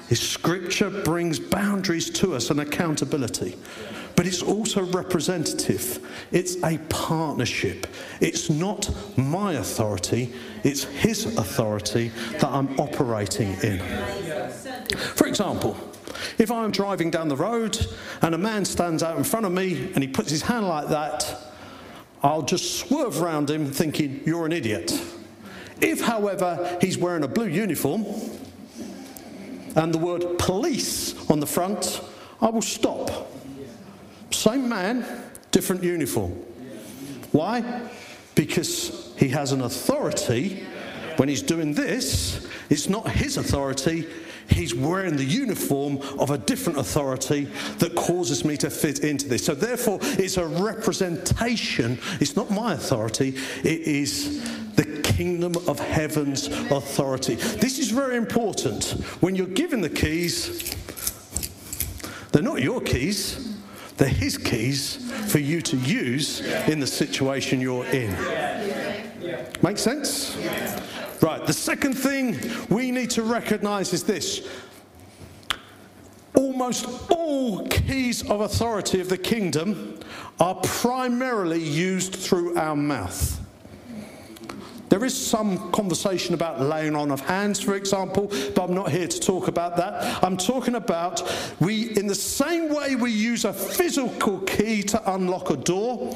His 0.09 0.27
scripture 0.27 0.89
brings 0.89 1.39
boundaries 1.39 2.09
to 2.11 2.33
us 2.33 2.49
and 2.49 2.61
accountability 2.61 3.57
but 4.15 4.27
it's 4.27 4.41
also 4.41 4.83
representative. 4.83 5.99
It's 6.31 6.61
a 6.63 6.77
partnership. 6.89 7.87
It's 8.21 8.49
not 8.49 8.89
my 9.17 9.53
authority, 9.53 10.33
it's 10.63 10.83
His 10.83 11.25
authority 11.37 12.09
that 12.33 12.45
I'm 12.45 12.79
operating 12.79 13.53
in. 13.61 13.79
For 15.15 15.27
example, 15.27 15.77
if 16.37 16.51
I'm 16.51 16.71
driving 16.71 17.11
down 17.11 17.27
the 17.27 17.35
road 17.35 17.85
and 18.21 18.35
a 18.35 18.37
man 18.37 18.65
stands 18.65 19.03
out 19.03 19.17
in 19.17 19.23
front 19.23 19.45
of 19.45 19.51
me 19.51 19.91
and 19.93 20.03
he 20.03 20.07
puts 20.07 20.29
his 20.29 20.41
hand 20.41 20.67
like 20.67 20.87
that, 20.89 21.51
I'll 22.21 22.41
just 22.41 22.79
swerve 22.79 23.21
around 23.21 23.49
him 23.49 23.71
thinking, 23.71 24.21
You're 24.25 24.45
an 24.45 24.53
idiot. 24.53 24.93
If, 25.81 26.01
however, 26.01 26.77
he's 26.79 26.97
wearing 26.97 27.23
a 27.23 27.27
blue 27.27 27.47
uniform 27.47 28.05
and 29.75 29.93
the 29.93 29.97
word 29.97 30.37
police 30.37 31.29
on 31.29 31.39
the 31.39 31.47
front, 31.47 32.01
I 32.41 32.49
will 32.49 32.61
stop 32.61 33.09
same 34.33 34.67
man, 34.69 35.05
different 35.51 35.83
uniform. 35.83 36.31
Why? 37.31 37.89
Because 38.35 39.13
he 39.17 39.29
has 39.29 39.51
an 39.51 39.61
authority. 39.61 40.65
When 41.17 41.29
he's 41.29 41.41
doing 41.41 41.73
this, 41.73 42.47
it's 42.69 42.89
not 42.89 43.09
his 43.09 43.37
authority, 43.37 44.07
he's 44.49 44.73
wearing 44.73 45.15
the 45.15 45.23
uniform 45.23 45.97
of 46.19 46.31
a 46.31 46.37
different 46.37 46.79
authority 46.79 47.45
that 47.77 47.95
causes 47.95 48.43
me 48.43 48.57
to 48.57 48.69
fit 48.69 48.99
into 48.99 49.27
this. 49.27 49.45
So, 49.45 49.53
therefore, 49.53 49.99
it's 50.01 50.37
a 50.37 50.45
representation. 50.45 51.99
It's 52.19 52.35
not 52.35 52.49
my 52.49 52.73
authority, 52.73 53.35
it 53.63 53.81
is 53.81 54.43
the 54.75 55.01
kingdom 55.03 55.53
of 55.67 55.79
heaven's 55.79 56.47
authority. 56.47 57.35
This 57.35 57.77
is 57.77 57.91
very 57.91 58.17
important. 58.17 58.83
When 59.21 59.35
you're 59.35 59.45
given 59.45 59.81
the 59.81 59.89
keys, 59.89 60.75
they're 62.31 62.41
not 62.41 62.61
your 62.61 62.81
keys. 62.81 63.52
They're 63.97 64.07
His 64.07 64.37
keys 64.37 64.97
for 65.31 65.39
you 65.39 65.61
to 65.61 65.77
use 65.77 66.41
in 66.67 66.79
the 66.79 66.87
situation 66.87 67.61
you're 67.61 67.85
in. 67.85 68.11
Make 69.61 69.77
sense? 69.77 70.35
Right, 71.21 71.45
the 71.45 71.53
second 71.53 71.93
thing 71.93 72.37
we 72.69 72.91
need 72.91 73.09
to 73.11 73.23
recognize 73.23 73.93
is 73.93 74.03
this. 74.03 74.47
Almost 76.35 76.87
all 77.09 77.65
keys 77.67 78.29
of 78.29 78.41
authority 78.41 78.99
of 78.99 79.09
the 79.09 79.17
kingdom 79.17 79.99
are 80.39 80.55
primarily 80.55 81.61
used 81.61 82.15
through 82.15 82.57
our 82.57 82.75
mouth. 82.75 83.39
There 84.93 85.03
is 85.05 85.17
some 85.17 85.71
conversation 85.71 86.35
about 86.35 86.61
laying 86.61 86.95
on 86.95 87.09
of 87.09 87.19
hands, 87.19 87.59
for 87.59 87.73
example, 87.73 88.27
but 88.53 88.65
I'm 88.65 88.75
not 88.75 88.91
here 88.91 89.07
to 89.07 89.19
talk 89.19 89.47
about 89.47 89.75
that. 89.77 90.23
I'm 90.23 90.37
talking 90.37 90.75
about 90.75 91.23
we, 91.59 91.97
in 91.97 92.05
the 92.05 92.13
same 92.13 92.71
way 92.71 92.95
we 92.95 93.09
use 93.09 93.43
a 93.43 93.51
physical 93.51 94.37
key 94.41 94.83
to 94.83 95.15
unlock 95.15 95.49
a 95.49 95.57
door, 95.57 96.13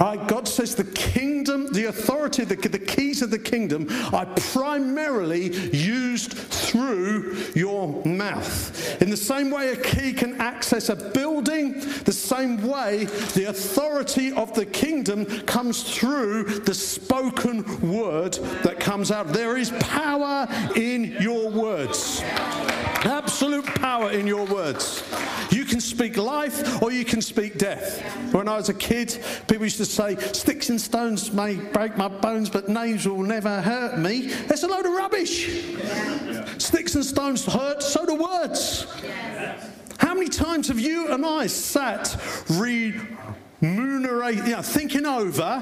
God 0.00 0.48
says 0.48 0.74
the 0.74 0.84
kingdom, 0.84 1.72
the 1.72 1.86
authority, 1.86 2.44
the, 2.44 2.56
the 2.56 2.78
keys 2.78 3.20
of 3.20 3.30
the 3.30 3.38
kingdom 3.38 3.86
are 4.14 4.26
primarily 4.52 5.54
used 5.76 6.32
through 6.32 7.36
your 7.54 8.02
mouth. 8.06 9.02
In 9.02 9.10
the 9.10 9.16
same 9.16 9.50
way 9.50 9.68
a 9.72 9.76
key 9.76 10.14
can 10.14 10.40
access 10.40 10.88
a 10.88 10.96
building, 10.96 11.80
the 12.04 12.12
same 12.12 12.66
way 12.66 13.04
the 13.34 13.46
authority 13.50 14.32
of 14.32 14.54
the 14.54 14.64
kingdom 14.64 15.26
comes 15.42 15.82
through 15.82 16.44
the 16.60 16.74
spoken 16.74 17.62
word 17.92 18.34
that 18.62 18.80
comes 18.80 19.10
out. 19.10 19.28
There 19.28 19.58
is 19.58 19.70
power 19.80 20.48
in 20.76 21.16
your 21.20 21.50
words. 21.50 22.22
Absolute 23.04 23.66
power 23.66 24.10
in 24.10 24.26
your 24.26 24.46
words. 24.46 25.02
You 25.50 25.64
can 25.64 25.80
speak 25.80 26.16
life 26.16 26.82
or 26.82 26.92
you 26.92 27.04
can 27.04 27.20
speak 27.20 27.58
death. 27.58 28.00
When 28.32 28.48
I 28.48 28.56
was 28.56 28.68
a 28.68 28.74
kid, 28.74 29.18
people 29.48 29.64
used 29.64 29.78
to 29.78 29.84
say, 29.84 30.16
Sticks 30.32 30.70
and 30.70 30.80
stones 30.80 31.32
may 31.32 31.56
break 31.56 31.96
my 31.96 32.08
bones, 32.08 32.48
but 32.48 32.68
names 32.68 33.06
will 33.06 33.22
never 33.22 33.60
hurt 33.60 33.98
me. 33.98 34.28
That's 34.46 34.62
a 34.62 34.68
load 34.68 34.86
of 34.86 34.92
rubbish. 34.92 35.66
Sticks 36.58 36.94
and 36.94 37.04
stones 37.04 37.44
hurt, 37.44 37.82
so 37.82 38.06
do 38.06 38.14
words. 38.14 38.86
How 39.98 40.14
many 40.14 40.28
times 40.28 40.68
have 40.68 40.78
you 40.78 41.12
and 41.12 41.26
I 41.26 41.46
sat 41.46 42.16
remunerating, 42.48 44.46
you 44.46 44.52
know, 44.52 44.62
thinking 44.62 45.06
over, 45.06 45.60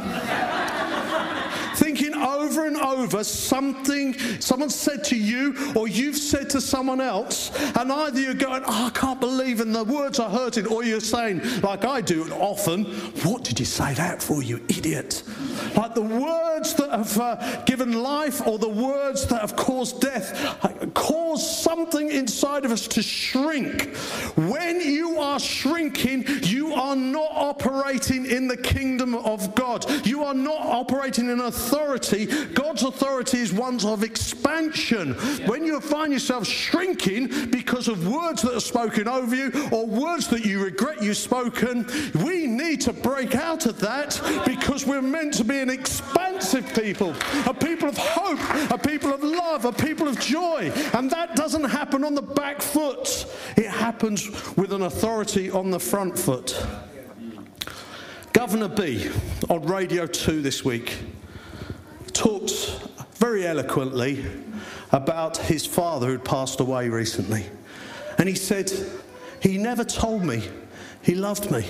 thinking 1.78 2.14
over 2.14 2.66
and 2.66 2.76
over 2.76 3.22
something 3.24 4.18
someone 4.40 4.70
said 4.70 5.04
to 5.04 5.16
you 5.16 5.54
or 5.74 5.88
you've 5.88 6.16
said 6.16 6.50
to 6.50 6.60
someone 6.60 7.00
else, 7.00 7.50
and 7.76 7.92
either 7.92 8.20
you're 8.20 8.34
going, 8.34 8.62
oh, 8.66 8.86
I 8.86 8.90
can't 8.90 9.20
believe 9.20 9.60
in 9.60 9.72
the 9.72 9.84
words 9.84 10.18
heard 10.18 10.56
it, 10.56 10.70
or 10.70 10.84
you're 10.84 11.00
saying, 11.00 11.42
like 11.60 11.84
I 11.84 12.00
do 12.00 12.24
often, 12.34 12.84
what 13.24 13.44
did 13.44 13.58
you 13.58 13.66
say 13.66 13.94
that 13.94 14.22
for, 14.22 14.42
you 14.42 14.56
idiot? 14.68 15.22
Like 15.76 15.94
the 15.94 16.02
words 16.02 16.74
that 16.74 16.90
have 16.90 17.18
uh, 17.18 17.62
given 17.64 17.92
life 17.92 18.46
or 18.46 18.58
the 18.58 18.68
words 18.68 19.26
that 19.26 19.40
have 19.40 19.56
caused 19.56 20.00
death 20.00 20.64
uh, 20.64 20.86
cause 20.94 21.62
something 21.62 22.10
inside 22.10 22.64
of 22.64 22.72
us 22.72 22.86
to 22.88 23.02
shrink. 23.02 23.94
When 24.36 24.80
you 24.80 25.18
are 25.18 25.38
shrinking, 25.38 26.24
you 26.42 26.74
are 26.74 26.96
not 26.96 27.30
operating 27.32 28.26
in 28.26 28.48
the 28.48 28.56
kingdom 28.56 29.14
of 29.14 29.54
God. 29.54 30.06
You 30.06 30.24
are 30.24 30.34
not 30.34 30.60
operating 30.60 31.30
in 31.30 31.40
authority. 31.40 31.67
God's 32.54 32.82
authority 32.82 33.38
is 33.38 33.52
one 33.52 33.78
of 33.84 34.02
expansion. 34.02 35.14
When 35.46 35.64
you 35.64 35.80
find 35.80 36.12
yourself 36.12 36.46
shrinking 36.46 37.50
because 37.50 37.88
of 37.88 38.08
words 38.08 38.42
that 38.42 38.54
are 38.54 38.60
spoken 38.60 39.08
over 39.08 39.34
you 39.34 39.52
or 39.70 39.86
words 39.86 40.28
that 40.28 40.44
you 40.44 40.64
regret 40.64 41.02
you've 41.02 41.16
spoken, 41.16 41.86
we 42.24 42.46
need 42.46 42.80
to 42.82 42.92
break 42.92 43.34
out 43.34 43.66
of 43.66 43.78
that 43.80 44.20
because 44.46 44.86
we're 44.86 45.02
meant 45.02 45.34
to 45.34 45.44
be 45.44 45.58
an 45.58 45.70
expansive 45.70 46.66
people, 46.74 47.14
a 47.46 47.54
people 47.54 47.88
of 47.88 47.98
hope, 47.98 48.70
a 48.70 48.78
people 48.78 49.12
of 49.12 49.22
love, 49.22 49.64
a 49.64 49.72
people 49.72 50.08
of 50.08 50.18
joy. 50.18 50.72
And 50.94 51.10
that 51.10 51.36
doesn't 51.36 51.64
happen 51.64 52.04
on 52.04 52.14
the 52.14 52.22
back 52.22 52.62
foot, 52.62 53.26
it 53.56 53.66
happens 53.66 54.28
with 54.56 54.72
an 54.72 54.82
authority 54.82 55.50
on 55.50 55.70
the 55.70 55.80
front 55.80 56.18
foot. 56.18 56.66
Governor 58.32 58.68
B 58.68 59.10
on 59.48 59.62
Radio 59.66 60.06
2 60.06 60.42
this 60.42 60.64
week 60.64 60.96
talked 62.18 62.80
very 63.14 63.46
eloquently 63.46 64.24
about 64.90 65.36
his 65.36 65.64
father 65.64 66.08
who'd 66.08 66.24
passed 66.24 66.58
away 66.58 66.88
recently. 66.88 67.46
And 68.18 68.28
he 68.28 68.34
said, 68.34 68.72
He 69.40 69.56
never 69.56 69.84
told 69.84 70.24
me 70.24 70.42
he 71.00 71.14
loved 71.14 71.50
me, 71.52 71.64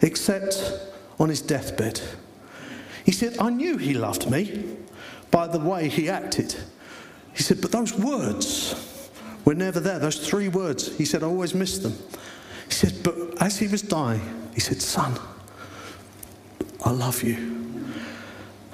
except 0.00 0.80
on 1.20 1.28
his 1.28 1.42
deathbed. 1.42 2.00
He 3.04 3.12
said, 3.12 3.36
I 3.38 3.50
knew 3.50 3.76
he 3.76 3.92
loved 3.92 4.30
me 4.30 4.64
by 5.30 5.46
the 5.48 5.58
way 5.58 5.88
he 5.88 6.08
acted. 6.08 6.54
He 7.34 7.42
said, 7.42 7.60
But 7.60 7.72
those 7.72 7.92
words 7.92 9.10
were 9.44 9.54
never 9.54 9.80
there. 9.80 9.98
Those 9.98 10.26
three 10.26 10.48
words, 10.48 10.96
he 10.96 11.04
said, 11.04 11.22
I 11.22 11.26
always 11.26 11.54
missed 11.54 11.82
them. 11.82 11.98
He 12.68 12.72
said, 12.72 13.02
But 13.02 13.42
as 13.42 13.58
he 13.58 13.68
was 13.68 13.82
dying, 13.82 14.50
he 14.54 14.60
said, 14.60 14.80
Son, 14.80 15.18
I 16.84 16.90
love 16.90 17.22
you. 17.22 17.86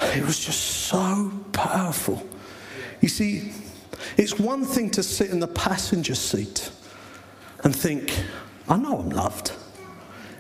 It 0.01 0.25
was 0.25 0.39
just 0.39 0.61
so 0.61 1.33
powerful. 1.53 2.27
You 3.01 3.09
see, 3.09 3.53
it's 4.17 4.39
one 4.39 4.65
thing 4.65 4.91
to 4.91 5.03
sit 5.03 5.31
in 5.31 5.41
the 5.41 5.49
passenger 5.49 6.15
seat 6.15 6.71
and 7.65 7.75
think, 7.75 8.25
I 8.69 8.77
know 8.77 8.99
I'm 8.99 9.11
loved. 9.11 9.53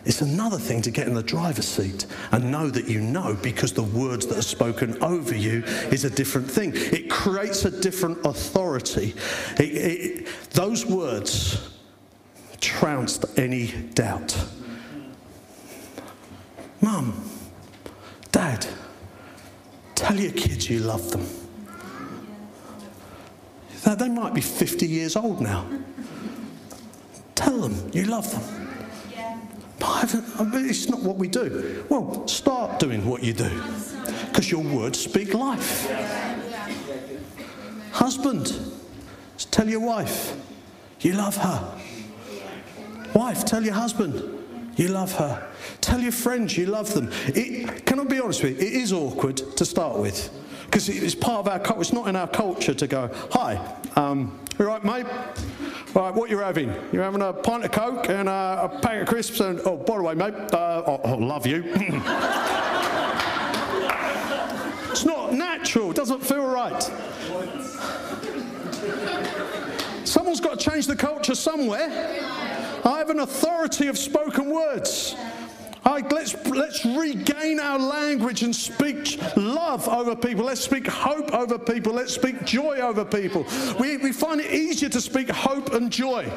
It's 0.05 0.23
another 0.23 0.59
thing 0.59 0.81
to 0.83 0.91
get 0.91 1.07
in 1.07 1.15
the 1.15 1.23
driver's 1.23 1.67
seat 1.67 2.07
and 2.33 2.51
know 2.51 2.71
that 2.71 2.89
you 2.89 3.01
know 3.01 3.37
because 3.43 3.73
the 3.73 3.83
words 3.83 4.27
that 4.29 4.39
are 4.39 4.43
spoken 4.43 5.03
over 5.03 5.35
you 5.35 5.65
is 5.93 6.05
a 6.05 6.11
different 6.11 6.51
thing. 6.51 6.73
It 6.75 7.11
creates 7.11 7.65
a 7.65 7.81
different 7.81 8.25
authority. 8.25 9.15
It, 9.59 9.63
it, 9.63 10.27
those 10.51 10.87
words 10.87 11.75
trounced 12.61 13.27
any 13.37 13.73
doubt. 13.95 14.37
Mum, 16.81 17.28
Dad, 18.39 18.65
tell 19.97 20.15
your 20.15 20.31
kids 20.31 20.71
you 20.71 20.79
love 20.79 21.11
them. 21.11 21.27
They 23.99 24.09
might 24.09 24.33
be 24.33 24.41
50 24.41 24.87
years 24.87 25.17
old 25.17 25.41
now. 25.41 25.67
Tell 27.35 27.59
them 27.59 27.91
you 27.93 28.05
love 28.05 28.31
them. 28.31 28.45
It's 30.55 30.89
not 30.89 31.01
what 31.01 31.17
we 31.17 31.27
do. 31.27 31.85
Well, 31.89 32.29
start 32.29 32.79
doing 32.79 33.05
what 33.05 33.25
you 33.25 33.33
do 33.33 33.51
because 34.27 34.49
your 34.53 34.63
words 34.63 35.01
speak 35.01 35.35
life. 35.35 35.91
Husband, 37.91 38.57
tell 39.51 39.69
your 39.69 39.81
wife 39.81 40.37
you 41.01 41.15
love 41.15 41.37
her. 41.39 41.77
Wife, 43.15 43.45
tell 43.45 43.65
your 43.65 43.75
husband 43.75 44.38
you 44.79 44.89
love 44.89 45.13
her. 45.13 45.47
Tell 45.81 46.01
your 46.01 46.13
friends 46.13 46.57
you 46.57 46.67
love 46.67 46.95
them. 46.95 47.11
It, 47.27 47.85
can 47.85 48.01
I 48.01 48.05
be 48.05 48.21
honest 48.21 48.43
with 48.43 48.61
you? 48.61 48.67
It 48.67 48.73
is 48.75 48.93
awkward 48.93 49.37
to 49.37 49.65
start 49.65 49.99
with 49.99 50.31
because 50.67 50.89
it's 50.89 51.15
part 51.15 51.41
of 51.41 51.49
our 51.49 51.59
culture. 51.59 51.81
It's 51.81 51.93
not 51.93 52.09
in 52.09 52.17
our 52.17 52.29
culture 52.29 52.75
to 52.75 52.87
go, 52.87 53.11
hi, 53.33 53.57
um, 53.97 54.39
you 54.59 54.67
right, 54.67 54.85
mate? 54.85 55.07
Right, 55.95 56.15
what 56.15 56.31
you're 56.31 56.45
having? 56.45 56.73
You're 56.93 57.03
having 57.03 57.23
a 57.23 57.33
pint 57.33 57.65
of 57.65 57.73
Coke 57.73 58.09
and 58.09 58.29
a, 58.29 58.71
a 58.73 58.79
pack 58.81 59.03
of 59.03 59.09
crisps 59.09 59.41
and, 59.41 59.61
oh, 59.65 59.77
by 59.77 59.97
the 59.97 60.03
way, 60.03 60.15
mate, 60.15 60.35
uh, 60.35 60.83
oh, 60.87 61.01
oh, 61.05 61.15
love 61.17 61.47
you. 61.47 61.65
it's 64.91 65.05
not 65.05 65.33
natural. 65.33 65.91
It 65.91 65.97
doesn't 65.97 66.21
feel 66.21 66.47
right. 66.47 66.83
Someone's 70.05 70.41
got 70.41 70.59
to 70.59 70.71
change 70.71 70.87
the 70.87 70.97
culture 70.97 71.35
somewhere. 71.35 71.89
I 72.85 72.99
have 72.99 73.11
an 73.11 73.21
authority 73.21 73.89
of 73.89 73.99
spoken 73.99 74.51
words. 74.51 75.15
Right, 75.99 76.13
let's, 76.13 76.37
let's 76.47 76.85
regain 76.85 77.59
our 77.59 77.79
language 77.79 78.43
and 78.43 78.55
speak 78.55 79.19
love 79.37 79.89
over 79.89 80.15
people. 80.15 80.45
Let's 80.45 80.61
speak 80.61 80.87
hope 80.87 81.33
over 81.33 81.59
people. 81.59 81.93
Let's 81.93 82.15
speak 82.15 82.45
joy 82.45 82.77
over 82.77 83.05
people. 83.05 83.45
We, 83.81 83.97
we 83.97 84.13
find 84.13 84.41
it 84.41 84.53
easier 84.53 84.91
to 84.91 85.01
speak 85.01 85.29
hope 85.29 85.73
and 85.73 85.91
joy. 85.91 86.31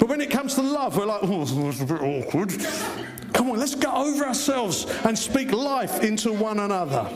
But 0.00 0.08
when 0.08 0.20
it 0.20 0.30
comes 0.30 0.54
to 0.54 0.62
love, 0.62 0.96
we're 0.96 1.06
like, 1.06 1.20
oh, 1.22 1.42
it's 1.42 1.80
a 1.80 1.84
bit 1.84 2.00
awkward. 2.00 2.52
Come 3.32 3.50
on, 3.50 3.58
let's 3.58 3.76
get 3.76 3.94
over 3.94 4.24
ourselves 4.24 4.86
and 5.04 5.16
speak 5.16 5.52
life 5.52 6.02
into 6.02 6.32
one 6.32 6.58
another. 6.58 7.08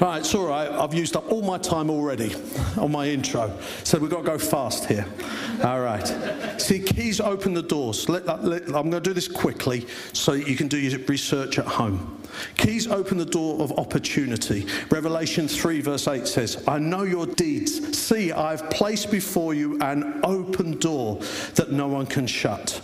Right, 0.00 0.18
it's 0.18 0.34
all 0.34 0.46
right. 0.46 0.70
I've 0.70 0.94
used 0.94 1.16
up 1.16 1.30
all 1.30 1.42
my 1.42 1.58
time 1.58 1.90
already 1.90 2.34
on 2.76 2.90
my 2.90 3.08
intro. 3.08 3.56
So 3.84 3.98
we've 3.98 4.10
got 4.10 4.18
to 4.18 4.26
go 4.26 4.38
fast 4.38 4.86
here. 4.86 5.06
All 5.62 5.80
right. 5.80 6.06
See, 6.60 6.80
keys 6.80 7.20
open 7.20 7.54
the 7.54 7.62
doors. 7.62 8.08
Let, 8.08 8.26
let, 8.44 8.62
I'm 8.66 8.90
going 8.90 8.92
to 8.92 9.00
do 9.00 9.12
this 9.12 9.28
quickly 9.28 9.86
so 10.12 10.32
you 10.32 10.56
can 10.56 10.68
do 10.68 10.78
your 10.78 10.98
research 11.00 11.58
at 11.58 11.66
home. 11.66 12.22
Keys 12.56 12.86
open 12.86 13.18
the 13.18 13.24
door 13.24 13.60
of 13.60 13.72
opportunity. 13.78 14.66
Revelation 14.90 15.46
3, 15.46 15.80
verse 15.80 16.08
8 16.08 16.26
says, 16.26 16.64
I 16.66 16.78
know 16.78 17.02
your 17.02 17.26
deeds. 17.26 17.96
See, 17.96 18.32
I've 18.32 18.68
placed 18.70 19.10
before 19.10 19.54
you 19.54 19.78
an 19.80 20.20
open 20.24 20.78
door 20.78 21.16
that 21.54 21.70
no 21.70 21.88
one 21.88 22.06
can 22.06 22.26
shut. 22.26 22.80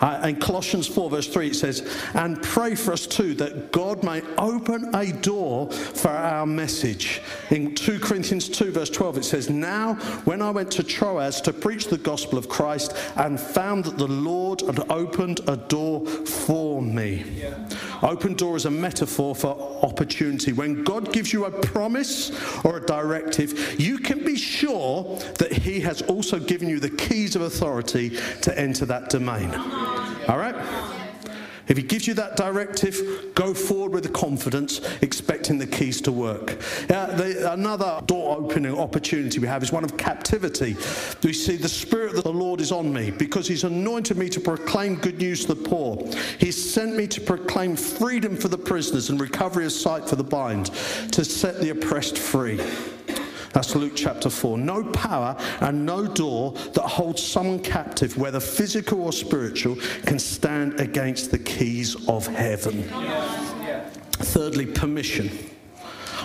Uh, 0.00 0.20
in 0.24 0.36
Colossians 0.36 0.86
4, 0.86 1.10
verse 1.10 1.28
3, 1.28 1.48
it 1.48 1.56
says, 1.56 1.82
And 2.14 2.40
pray 2.42 2.74
for 2.74 2.92
us 2.92 3.06
too 3.06 3.34
that 3.34 3.72
God 3.72 4.04
may 4.04 4.22
open 4.36 4.94
a 4.94 5.12
door 5.12 5.70
for 5.70 6.10
our 6.10 6.46
message. 6.46 7.20
In 7.50 7.74
2 7.74 7.98
Corinthians 7.98 8.48
2, 8.48 8.70
verse 8.70 8.90
12, 8.90 9.18
it 9.18 9.24
says, 9.24 9.50
Now, 9.50 9.94
when 10.24 10.40
I 10.40 10.50
went 10.50 10.70
to 10.72 10.82
Troas 10.84 11.40
to 11.42 11.52
preach 11.52 11.88
the 11.88 11.98
gospel 11.98 12.38
of 12.38 12.48
Christ 12.48 12.94
and 13.16 13.40
found 13.40 13.84
that 13.84 13.98
the 13.98 14.08
Lord 14.08 14.60
had 14.60 14.90
opened 14.90 15.40
a 15.48 15.56
door 15.56 16.06
for 16.06 16.80
me. 16.80 17.24
Yeah. 17.34 17.68
Open 18.02 18.34
door 18.34 18.56
is 18.56 18.64
a 18.64 18.70
metaphor 18.70 19.34
for 19.34 19.80
opportunity. 19.82 20.52
When 20.52 20.84
God 20.84 21.12
gives 21.12 21.32
you 21.32 21.46
a 21.46 21.50
promise 21.50 22.30
or 22.64 22.78
a 22.78 22.86
directive, 22.86 23.80
you 23.80 23.98
can 23.98 24.24
be 24.24 24.36
sure 24.36 25.18
that 25.38 25.52
He 25.52 25.80
has 25.80 26.02
also 26.02 26.38
given 26.38 26.68
you 26.68 26.80
the 26.80 26.90
keys 26.90 27.36
of 27.36 27.42
authority 27.42 28.10
to 28.42 28.58
enter 28.58 28.86
that 28.86 29.10
domain. 29.10 29.54
All 30.28 30.38
right? 30.38 30.97
If 31.68 31.76
he 31.76 31.82
gives 31.82 32.06
you 32.06 32.14
that 32.14 32.36
directive, 32.36 33.34
go 33.34 33.54
forward 33.54 33.92
with 33.92 34.12
confidence, 34.12 34.80
expecting 35.02 35.58
the 35.58 35.66
keys 35.66 36.00
to 36.02 36.12
work. 36.12 36.58
Uh, 36.90 37.14
the, 37.16 37.52
another 37.52 38.00
door 38.06 38.38
opening 38.38 38.76
opportunity 38.76 39.38
we 39.38 39.46
have 39.46 39.62
is 39.62 39.70
one 39.70 39.84
of 39.84 39.96
captivity. 39.96 40.76
We 41.22 41.32
see 41.32 41.56
the 41.56 41.68
Spirit 41.68 42.16
of 42.16 42.24
the 42.24 42.32
Lord 42.32 42.60
is 42.60 42.72
on 42.72 42.92
me 42.92 43.10
because 43.10 43.46
he's 43.46 43.64
anointed 43.64 44.16
me 44.16 44.28
to 44.30 44.40
proclaim 44.40 44.96
good 44.96 45.18
news 45.18 45.44
to 45.44 45.54
the 45.54 45.68
poor. 45.68 46.08
He's 46.38 46.72
sent 46.72 46.96
me 46.96 47.06
to 47.08 47.20
proclaim 47.20 47.76
freedom 47.76 48.36
for 48.36 48.48
the 48.48 48.58
prisoners 48.58 49.10
and 49.10 49.20
recovery 49.20 49.66
of 49.66 49.72
sight 49.72 50.08
for 50.08 50.16
the 50.16 50.24
blind, 50.24 50.66
to 51.12 51.24
set 51.24 51.60
the 51.60 51.70
oppressed 51.70 52.18
free. 52.18 52.60
That's 53.52 53.74
Luke 53.74 53.94
chapter 53.96 54.30
4. 54.30 54.58
No 54.58 54.84
power 54.84 55.36
and 55.60 55.84
no 55.86 56.06
door 56.06 56.52
that 56.74 56.82
holds 56.82 57.22
someone 57.22 57.60
captive, 57.60 58.16
whether 58.16 58.40
physical 58.40 59.02
or 59.02 59.12
spiritual, 59.12 59.76
can 60.06 60.18
stand 60.18 60.80
against 60.80 61.30
the 61.30 61.38
keys 61.38 61.96
of 62.08 62.26
heaven. 62.26 62.84
Thirdly, 64.12 64.66
permission. 64.66 65.30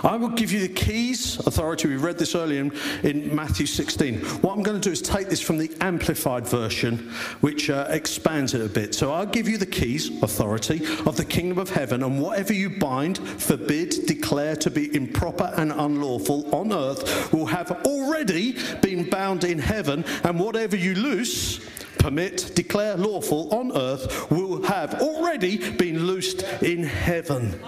I 0.04 0.16
will 0.16 0.28
give 0.28 0.52
you 0.52 0.60
the 0.60 0.68
keys, 0.68 1.38
authority. 1.46 1.88
We 1.88 1.96
read 1.96 2.18
this 2.18 2.34
earlier 2.34 2.60
in, 2.60 2.72
in 3.04 3.34
Matthew 3.34 3.64
16. 3.64 4.20
What 4.42 4.54
I'm 4.54 4.62
going 4.62 4.78
to 4.78 4.88
do 4.88 4.92
is 4.92 5.00
take 5.00 5.30
this 5.30 5.40
from 5.40 5.56
the 5.56 5.74
Amplified 5.80 6.46
version, 6.46 7.10
which 7.40 7.70
uh, 7.70 7.86
expands 7.88 8.52
it 8.52 8.60
a 8.60 8.68
bit. 8.68 8.94
So 8.94 9.12
I'll 9.12 9.24
give 9.24 9.48
you 9.48 9.56
the 9.56 9.64
keys, 9.64 10.22
authority, 10.22 10.82
of 11.06 11.16
the 11.16 11.24
kingdom 11.24 11.58
of 11.58 11.70
heaven, 11.70 12.02
and 12.02 12.20
whatever 12.20 12.52
you 12.52 12.68
bind, 12.68 13.16
forbid, 13.16 14.04
declare 14.04 14.56
to 14.56 14.70
be 14.70 14.94
improper 14.94 15.50
and 15.56 15.72
unlawful 15.72 16.54
on 16.54 16.70
earth 16.70 17.32
will 17.32 17.46
have 17.46 17.70
already 17.86 18.58
been 18.82 19.08
bound 19.08 19.42
in 19.42 19.58
heaven, 19.58 20.04
and 20.22 20.38
whatever 20.38 20.76
you 20.76 20.94
loose, 20.96 21.66
permit, 21.98 22.52
declare 22.54 22.98
lawful 22.98 23.48
on 23.54 23.74
earth 23.74 24.30
will 24.30 24.62
have 24.64 25.00
already 25.00 25.70
been 25.72 26.06
loosed 26.06 26.42
in 26.62 26.82
heaven. 26.84 27.58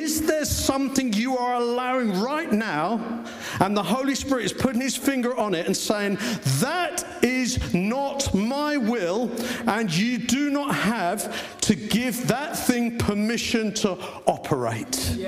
Is 0.00 0.22
there 0.22 0.46
something 0.46 1.12
you 1.12 1.36
are 1.36 1.56
allowing 1.56 2.18
right 2.20 2.50
now, 2.50 3.22
and 3.60 3.76
the 3.76 3.82
Holy 3.82 4.14
Spirit 4.14 4.46
is 4.46 4.52
putting 4.54 4.80
his 4.80 4.96
finger 4.96 5.36
on 5.36 5.52
it 5.54 5.66
and 5.66 5.76
saying, 5.76 6.16
That 6.60 7.04
is 7.22 7.74
not 7.74 8.32
my 8.34 8.78
will, 8.78 9.30
and 9.66 9.94
you 9.94 10.16
do 10.16 10.48
not 10.48 10.74
have 10.74 11.60
to 11.60 11.74
give 11.74 12.28
that 12.28 12.56
thing 12.56 12.96
permission 12.96 13.74
to 13.74 13.98
operate? 14.26 15.18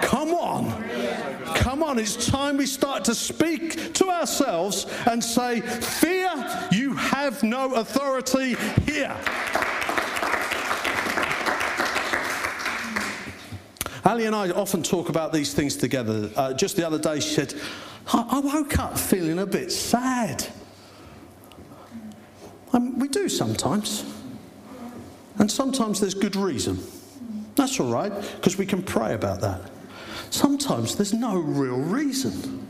Come 0.00 0.30
on. 0.30 0.82
Come 1.56 1.82
on, 1.82 1.98
it's 1.98 2.26
time 2.26 2.56
we 2.56 2.64
start 2.64 3.04
to 3.04 3.14
speak 3.14 3.92
to 3.92 4.08
ourselves 4.08 4.86
and 5.10 5.22
say, 5.22 5.60
Fear, 5.60 6.68
you 6.72 6.94
have 6.94 7.42
no 7.42 7.74
authority 7.74 8.56
here. 8.86 9.14
Ali 14.04 14.26
and 14.26 14.34
I 14.34 14.50
often 14.50 14.82
talk 14.82 15.08
about 15.08 15.32
these 15.32 15.52
things 15.52 15.76
together. 15.76 16.30
Uh, 16.36 16.52
just 16.54 16.76
the 16.76 16.86
other 16.86 16.98
day, 16.98 17.20
she 17.20 17.34
said, 17.34 17.54
I, 18.12 18.26
I 18.30 18.38
woke 18.40 18.78
up 18.78 18.98
feeling 18.98 19.38
a 19.38 19.46
bit 19.46 19.70
sad. 19.70 20.46
Um, 22.72 22.98
we 22.98 23.08
do 23.08 23.28
sometimes. 23.28 24.04
And 25.38 25.50
sometimes 25.50 26.00
there's 26.00 26.14
good 26.14 26.36
reason. 26.36 26.78
That's 27.56 27.80
all 27.80 27.90
right, 27.90 28.12
because 28.36 28.56
we 28.56 28.66
can 28.66 28.82
pray 28.82 29.14
about 29.14 29.40
that. 29.40 29.70
Sometimes 30.30 30.96
there's 30.96 31.12
no 31.12 31.36
real 31.36 31.78
reason. 31.78 32.66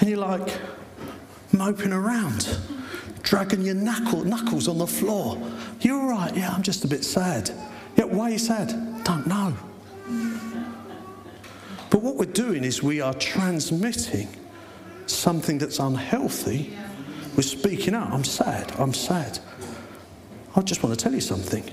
And 0.00 0.08
you're 0.08 0.18
like 0.18 0.56
moping 1.52 1.92
around, 1.92 2.58
dragging 3.22 3.62
your 3.62 3.74
knuckle, 3.74 4.24
knuckles 4.24 4.68
on 4.68 4.78
the 4.78 4.86
floor. 4.86 5.36
You're 5.80 6.00
all 6.00 6.08
right, 6.08 6.36
yeah, 6.36 6.50
I'm 6.50 6.62
just 6.62 6.84
a 6.84 6.88
bit 6.88 7.04
sad. 7.04 7.50
Yeah, 7.96 8.04
why 8.04 8.28
are 8.28 8.30
you 8.30 8.38
sad? 8.38 8.68
Don't 9.04 9.26
know. 9.26 9.56
But 11.90 12.02
what 12.02 12.16
we're 12.16 12.26
doing 12.26 12.64
is 12.64 12.82
we 12.82 13.00
are 13.00 13.14
transmitting 13.14 14.28
something 15.06 15.58
that's 15.58 15.78
unhealthy. 15.78 16.76
We're 17.36 17.42
speaking 17.42 17.94
out. 17.94 18.10
I'm 18.12 18.24
sad. 18.24 18.72
I'm 18.78 18.92
sad. 18.92 19.38
I 20.54 20.60
just 20.60 20.82
want 20.82 20.98
to 20.98 21.02
tell 21.02 21.14
you 21.14 21.20
something. 21.20 21.64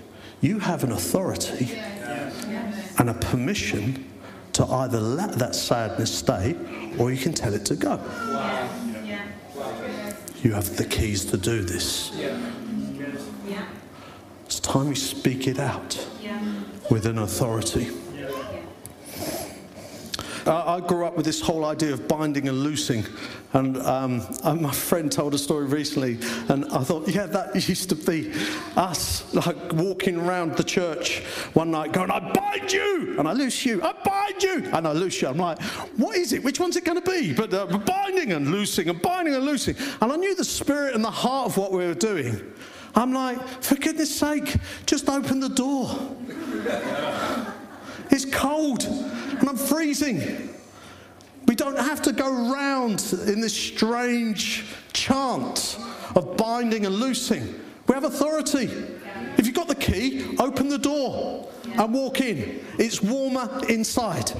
You 0.42 0.60
have 0.60 0.84
an 0.84 0.92
authority 0.92 1.72
and 2.98 3.10
a 3.10 3.14
permission 3.14 4.12
to 4.54 4.66
either 4.66 5.00
let 5.00 5.34
that 5.34 5.56
sadness 5.56 6.18
stay 6.18 6.56
or 6.98 7.12
you 7.12 7.18
can 7.18 7.34
tell 7.34 7.54
it 7.54 7.66
to 7.66 7.76
go. 7.76 8.00
You 10.44 10.54
have 10.54 10.78
the 10.78 10.86
keys 10.86 11.26
to 11.26 11.38
do 11.38 11.62
this. 11.62 12.12
It's 14.46 14.60
time 14.60 14.90
we 14.90 14.96
speak 14.96 15.48
it 15.48 15.60
out 15.60 16.08
with 16.92 17.06
an 17.06 17.18
authority. 17.18 17.90
Uh, 20.46 20.80
I 20.80 20.88
grew 20.88 21.06
up 21.06 21.16
with 21.16 21.26
this 21.26 21.42
whole 21.42 21.66
idea 21.66 21.92
of 21.92 22.08
binding 22.08 22.48
and 22.48 22.60
loosing. 22.60 23.04
And 23.54 23.78
um, 23.78 24.22
my 24.62 24.72
friend 24.72 25.12
told 25.12 25.34
a 25.34 25.40
story 25.40 25.66
recently, 25.66 26.20
and 26.50 26.66
I 26.66 26.84
thought, 26.84 27.08
yeah, 27.08 27.26
that 27.26 27.56
used 27.70 27.90
to 27.90 27.96
be 27.96 28.32
us, 28.76 29.34
like 29.34 29.74
walking 29.74 30.18
around 30.18 30.56
the 30.56 30.64
church 30.64 31.22
one 31.54 31.72
night 31.72 31.94
going, 31.94 32.12
I 32.12 32.20
bind 32.32 32.72
you, 32.72 33.16
and 33.18 33.28
I 33.28 33.34
loose 33.34 33.66
you, 33.66 33.82
I 33.82 33.94
bind 34.04 34.44
you, 34.44 34.70
and 34.72 34.88
I 34.88 34.92
loose 34.92 35.20
you. 35.20 35.30
I'm 35.30 35.38
like, 35.38 35.60
what 35.98 36.16
is 36.16 36.32
it? 36.32 36.44
Which 36.44 36.60
one's 36.60 36.76
it 36.76 36.86
going 36.86 37.02
to 37.02 37.12
be? 37.12 37.34
But 37.34 37.52
uh, 37.52 37.66
binding 37.80 38.34
and 38.34 38.52
loosing 38.52 38.88
and 38.90 39.02
binding 39.02 39.34
and 39.34 39.46
loosing. 39.46 39.76
And 40.00 40.12
I 40.12 40.16
knew 40.16 40.36
the 40.36 40.44
spirit 40.44 40.94
and 40.94 41.04
the 41.04 41.12
heart 41.12 41.48
of 41.48 41.58
what 41.58 41.72
we 41.72 41.80
were 41.88 41.96
doing. 41.96 42.54
I'm 42.94 43.14
like, 43.14 43.40
for 43.64 43.76
goodness 43.76 44.16
sake, 44.16 44.58
just 44.86 45.10
open 45.10 45.40
the 45.40 45.50
door. 45.50 45.90
It's 48.12 48.24
cold 48.24 48.84
and 49.48 49.60
I'm 49.60 49.64
freezing. 49.64 50.50
We 51.48 51.54
don't 51.54 51.78
have 51.78 52.02
to 52.04 52.12
go 52.12 52.52
round 52.52 53.14
in 53.28 53.42
this 53.42 53.54
strange 53.54 54.66
chant 54.92 55.78
of 56.16 56.36
binding 56.36 56.88
and 56.88 56.96
loosing. 56.96 57.54
We 57.88 57.94
have 57.94 58.06
authority. 58.06 58.72
If 59.38 59.46
you've 59.46 59.54
got 59.54 59.68
the 59.68 59.76
key, 59.76 60.36
open 60.40 60.68
the 60.68 60.80
door 60.80 61.48
and 61.66 61.94
walk 61.94 62.22
in. 62.22 62.66
It's 62.80 63.04
warmer 63.04 63.62
inside. 63.70 64.32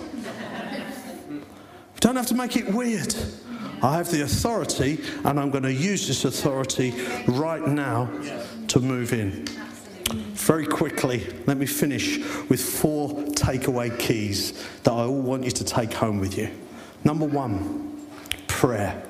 We 1.30 2.00
don't 2.00 2.16
have 2.16 2.28
to 2.28 2.36
make 2.36 2.58
it 2.58 2.68
weird. 2.74 3.14
I 3.84 3.98
have 3.98 4.10
the 4.10 4.24
authority, 4.24 5.02
and 5.24 5.40
I'm 5.40 5.52
going 5.52 5.66
to 5.66 5.74
use 5.74 6.08
this 6.08 6.26
authority 6.26 6.96
right 7.28 7.68
now 7.68 8.10
to 8.70 8.80
move 8.80 9.14
in. 9.14 9.46
Very 10.46 10.68
quickly, 10.68 11.26
let 11.48 11.58
me 11.58 11.66
finish 11.66 12.20
with 12.50 12.62
four 12.62 13.10
takeaway 13.32 13.98
keys 13.98 14.54
that 14.84 14.92
I 14.92 15.06
all 15.06 15.20
want 15.20 15.44
you 15.44 15.50
to 15.50 15.64
take 15.64 15.92
home 15.92 16.20
with 16.20 16.38
you. 16.38 16.52
Number 17.04 17.26
one, 17.26 18.08
prayer. 18.46 19.02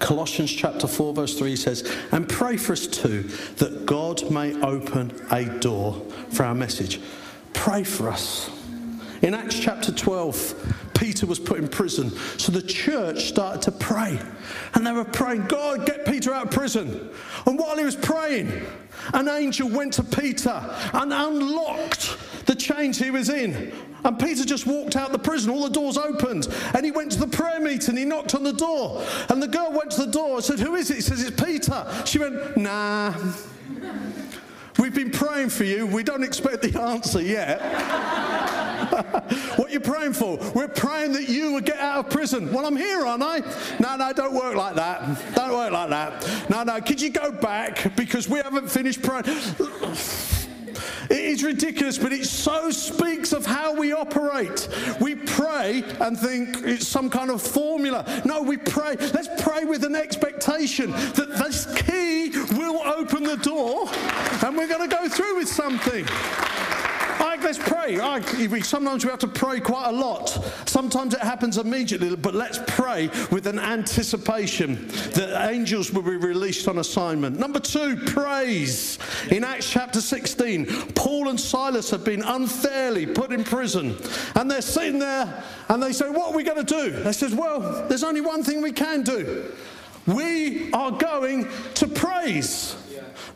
Colossians 0.00 0.52
chapter 0.52 0.86
4, 0.86 1.14
verse 1.14 1.38
3 1.38 1.56
says, 1.56 1.90
And 2.12 2.28
pray 2.28 2.58
for 2.58 2.74
us 2.74 2.86
too, 2.86 3.22
that 3.56 3.86
God 3.86 4.30
may 4.30 4.60
open 4.60 5.10
a 5.30 5.46
door 5.46 6.02
for 6.28 6.44
our 6.44 6.54
message. 6.54 7.00
Pray 7.54 7.82
for 7.82 8.10
us. 8.10 8.50
In 9.22 9.32
Acts 9.32 9.58
chapter 9.58 9.90
12, 9.90 10.83
Peter 10.94 11.26
was 11.26 11.38
put 11.38 11.58
in 11.58 11.68
prison. 11.68 12.10
So 12.38 12.52
the 12.52 12.62
church 12.62 13.24
started 13.24 13.62
to 13.62 13.72
pray. 13.72 14.18
And 14.74 14.86
they 14.86 14.92
were 14.92 15.04
praying, 15.04 15.46
God, 15.46 15.86
get 15.86 16.04
Peter 16.06 16.32
out 16.32 16.46
of 16.46 16.50
prison. 16.50 17.10
And 17.46 17.58
while 17.58 17.76
he 17.76 17.84
was 17.84 17.96
praying, 17.96 18.50
an 19.12 19.28
angel 19.28 19.68
went 19.68 19.94
to 19.94 20.02
Peter 20.02 20.62
and 20.92 21.12
unlocked 21.12 22.16
the 22.46 22.54
chains 22.54 22.98
he 22.98 23.10
was 23.10 23.28
in. 23.28 23.72
And 24.04 24.18
Peter 24.18 24.44
just 24.44 24.66
walked 24.66 24.96
out 24.96 25.06
of 25.06 25.12
the 25.12 25.18
prison, 25.18 25.50
all 25.50 25.62
the 25.62 25.70
doors 25.70 25.96
opened, 25.96 26.46
and 26.74 26.84
he 26.84 26.90
went 26.90 27.12
to 27.12 27.18
the 27.18 27.26
prayer 27.26 27.58
meeting. 27.58 27.96
He 27.96 28.04
knocked 28.04 28.34
on 28.34 28.42
the 28.42 28.52
door, 28.52 29.02
and 29.30 29.42
the 29.42 29.48
girl 29.48 29.72
went 29.72 29.92
to 29.92 30.04
the 30.04 30.12
door 30.12 30.36
and 30.36 30.44
said, 30.44 30.60
Who 30.60 30.74
is 30.74 30.90
it? 30.90 30.96
He 30.96 31.00
says, 31.00 31.22
It's 31.22 31.42
Peter. 31.42 31.86
She 32.04 32.18
went, 32.18 32.56
Nah. 32.56 33.14
We've 34.78 34.94
been 34.94 35.10
praying 35.10 35.50
for 35.50 35.64
you. 35.64 35.86
We 35.86 36.02
don't 36.02 36.24
expect 36.24 36.62
the 36.62 36.78
answer 36.82 37.22
yet. 37.22 37.60
what 39.56 39.68
are 39.68 39.72
you 39.72 39.80
praying 39.80 40.12
for? 40.12 40.38
We're 40.54 40.68
praying 40.68 41.12
that 41.12 41.28
you 41.28 41.52
would 41.52 41.64
get 41.64 41.78
out 41.78 42.04
of 42.04 42.10
prison. 42.10 42.52
Well, 42.52 42.66
I'm 42.66 42.76
here, 42.76 43.04
aren't 43.04 43.22
I? 43.22 43.40
No, 43.80 43.96
no, 43.96 44.12
don't 44.12 44.34
work 44.34 44.54
like 44.54 44.76
that. 44.76 45.34
Don't 45.34 45.52
work 45.52 45.72
like 45.72 45.90
that. 45.90 46.50
No, 46.50 46.62
no, 46.62 46.80
could 46.80 47.00
you 47.00 47.10
go 47.10 47.32
back 47.32 47.96
because 47.96 48.28
we 48.28 48.38
haven't 48.38 48.68
finished 48.68 49.02
praying? 49.02 49.24
It 51.10 51.18
is 51.18 51.44
ridiculous, 51.44 51.98
but 51.98 52.12
it 52.12 52.24
so 52.24 52.70
speaks 52.70 53.32
of 53.32 53.44
how 53.44 53.74
we 53.74 53.92
operate. 53.92 54.68
We 55.00 55.14
pray 55.14 55.84
and 56.00 56.18
think 56.18 56.58
it's 56.64 56.86
some 56.86 57.10
kind 57.10 57.30
of 57.30 57.42
formula. 57.42 58.22
No, 58.24 58.42
we 58.42 58.56
pray. 58.56 58.96
Let's 58.98 59.28
pray 59.42 59.64
with 59.64 59.84
an 59.84 59.94
expectation 59.94 60.90
that 60.90 61.36
this 61.36 61.66
key 61.82 62.30
will 62.56 62.80
open 62.86 63.24
the 63.24 63.36
door 63.36 63.88
and 64.44 64.56
we're 64.56 64.68
going 64.68 64.88
to 64.88 64.96
go 64.96 65.08
through 65.08 65.36
with 65.36 65.48
something. 65.48 66.06
Let's 67.44 67.58
pray. 67.58 67.96
Right, 67.98 68.64
sometimes 68.64 69.04
we 69.04 69.10
have 69.10 69.20
to 69.20 69.28
pray 69.28 69.60
quite 69.60 69.88
a 69.88 69.92
lot. 69.92 70.28
Sometimes 70.66 71.14
it 71.14 71.20
happens 71.20 71.58
immediately, 71.58 72.16
but 72.16 72.34
let's 72.34 72.58
pray 72.66 73.10
with 73.30 73.46
an 73.46 73.58
anticipation 73.58 74.88
that 75.12 75.50
angels 75.50 75.92
will 75.92 76.02
be 76.02 76.16
released 76.16 76.66
on 76.68 76.78
assignment. 76.78 77.38
Number 77.38 77.60
two, 77.60 77.96
praise. 77.96 78.98
In 79.30 79.44
Acts 79.44 79.70
chapter 79.70 80.00
16, 80.00 80.92
Paul 80.94 81.28
and 81.28 81.38
Silas 81.38 81.90
have 81.90 82.04
been 82.04 82.22
unfairly 82.22 83.06
put 83.06 83.30
in 83.30 83.44
prison, 83.44 83.96
and 84.34 84.50
they're 84.50 84.62
sitting 84.62 84.98
there 84.98 85.44
and 85.68 85.82
they 85.82 85.92
say, 85.92 86.08
What 86.08 86.32
are 86.32 86.36
we 86.36 86.44
going 86.44 86.64
to 86.64 86.82
do? 86.82 86.90
They 86.90 87.12
says, 87.12 87.34
Well, 87.34 87.86
there's 87.88 88.04
only 88.04 88.22
one 88.22 88.42
thing 88.42 88.62
we 88.62 88.72
can 88.72 89.02
do. 89.02 89.52
We 90.06 90.72
are 90.72 90.90
going 90.90 91.48
to 91.74 91.88
praise. 91.88 92.76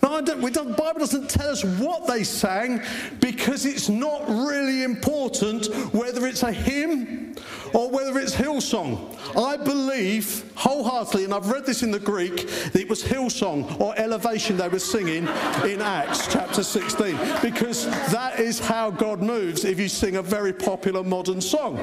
Now, 0.03 0.21
the 0.21 0.75
Bible 0.77 1.01
doesn't 1.01 1.29
tell 1.29 1.49
us 1.51 1.65
what 1.65 2.07
they 2.07 2.25
sang 2.25 2.83
because 3.21 3.67
it's 3.67 3.89
not 3.89 4.29
really 4.29 4.83
important 4.85 5.67
whether 5.93 6.27
it's 6.27 6.43
a 6.43 6.53
hymn 6.53 7.35
or 7.75 7.91
whether 7.91 8.19
it's 8.19 8.35
Hillsong. 8.35 9.17
I 9.37 9.57
believe 9.57 10.51
wholeheartedly, 10.55 11.25
and 11.25 11.35
I've 11.35 11.51
read 11.51 11.67
this 11.67 11.83
in 11.83 11.91
the 11.91 11.99
Greek, 11.99 12.49
that 12.49 12.77
it 12.77 12.89
was 12.89 13.03
Hillsong 13.03 13.81
or 13.81 13.99
Elevation 13.99 14.57
they 14.57 14.69
were 14.69 14.79
singing 14.79 15.29
in 15.65 15.83
Acts 15.83 16.33
chapter 16.33 16.63
16, 16.63 17.17
because 17.43 17.87
that 18.11 18.41
is 18.41 18.59
how 18.59 18.91
God 18.91 19.21
moves 19.21 19.65
if 19.65 19.79
you 19.79 19.89
sing 19.89 20.17
a 20.17 20.23
very 20.23 20.53
popular 20.53 21.05
modern 21.05 21.41
song. 21.41 21.77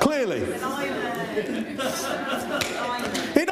Clearly. 0.00 0.46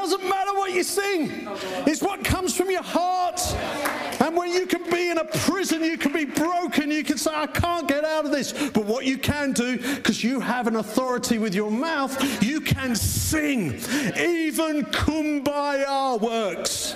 Doesn't 0.05 0.29
matter 0.29 0.53
what 0.53 0.75
you 0.75 0.83
sing, 0.83 1.49
it's 1.87 2.03
what 2.03 2.23
comes 2.23 2.55
from 2.55 2.71
your 2.71 2.83
heart. 2.83 3.41
And 4.21 4.37
when 4.37 4.53
you 4.53 4.67
can 4.67 4.83
be 4.91 5.09
in 5.09 5.17
a 5.17 5.25
prison, 5.25 5.83
you 5.83 5.97
can 5.97 6.13
be 6.13 6.27
broken, 6.27 6.91
you 6.91 7.03
can 7.03 7.17
say, 7.17 7.31
I 7.35 7.47
can't 7.47 7.89
get 7.89 8.05
out 8.05 8.27
of 8.27 8.31
this. 8.31 8.53
But 8.53 8.85
what 8.85 9.07
you 9.07 9.17
can 9.17 9.53
do, 9.53 9.79
because 9.79 10.23
you 10.23 10.41
have 10.41 10.67
an 10.67 10.77
authority 10.77 11.39
with 11.39 11.55
your 11.55 11.71
mouth, 11.71 12.43
you 12.43 12.61
can 12.61 12.95
sing. 12.95 13.77
Even 14.19 14.85
kumbaya 14.93 16.21
works. 16.21 16.95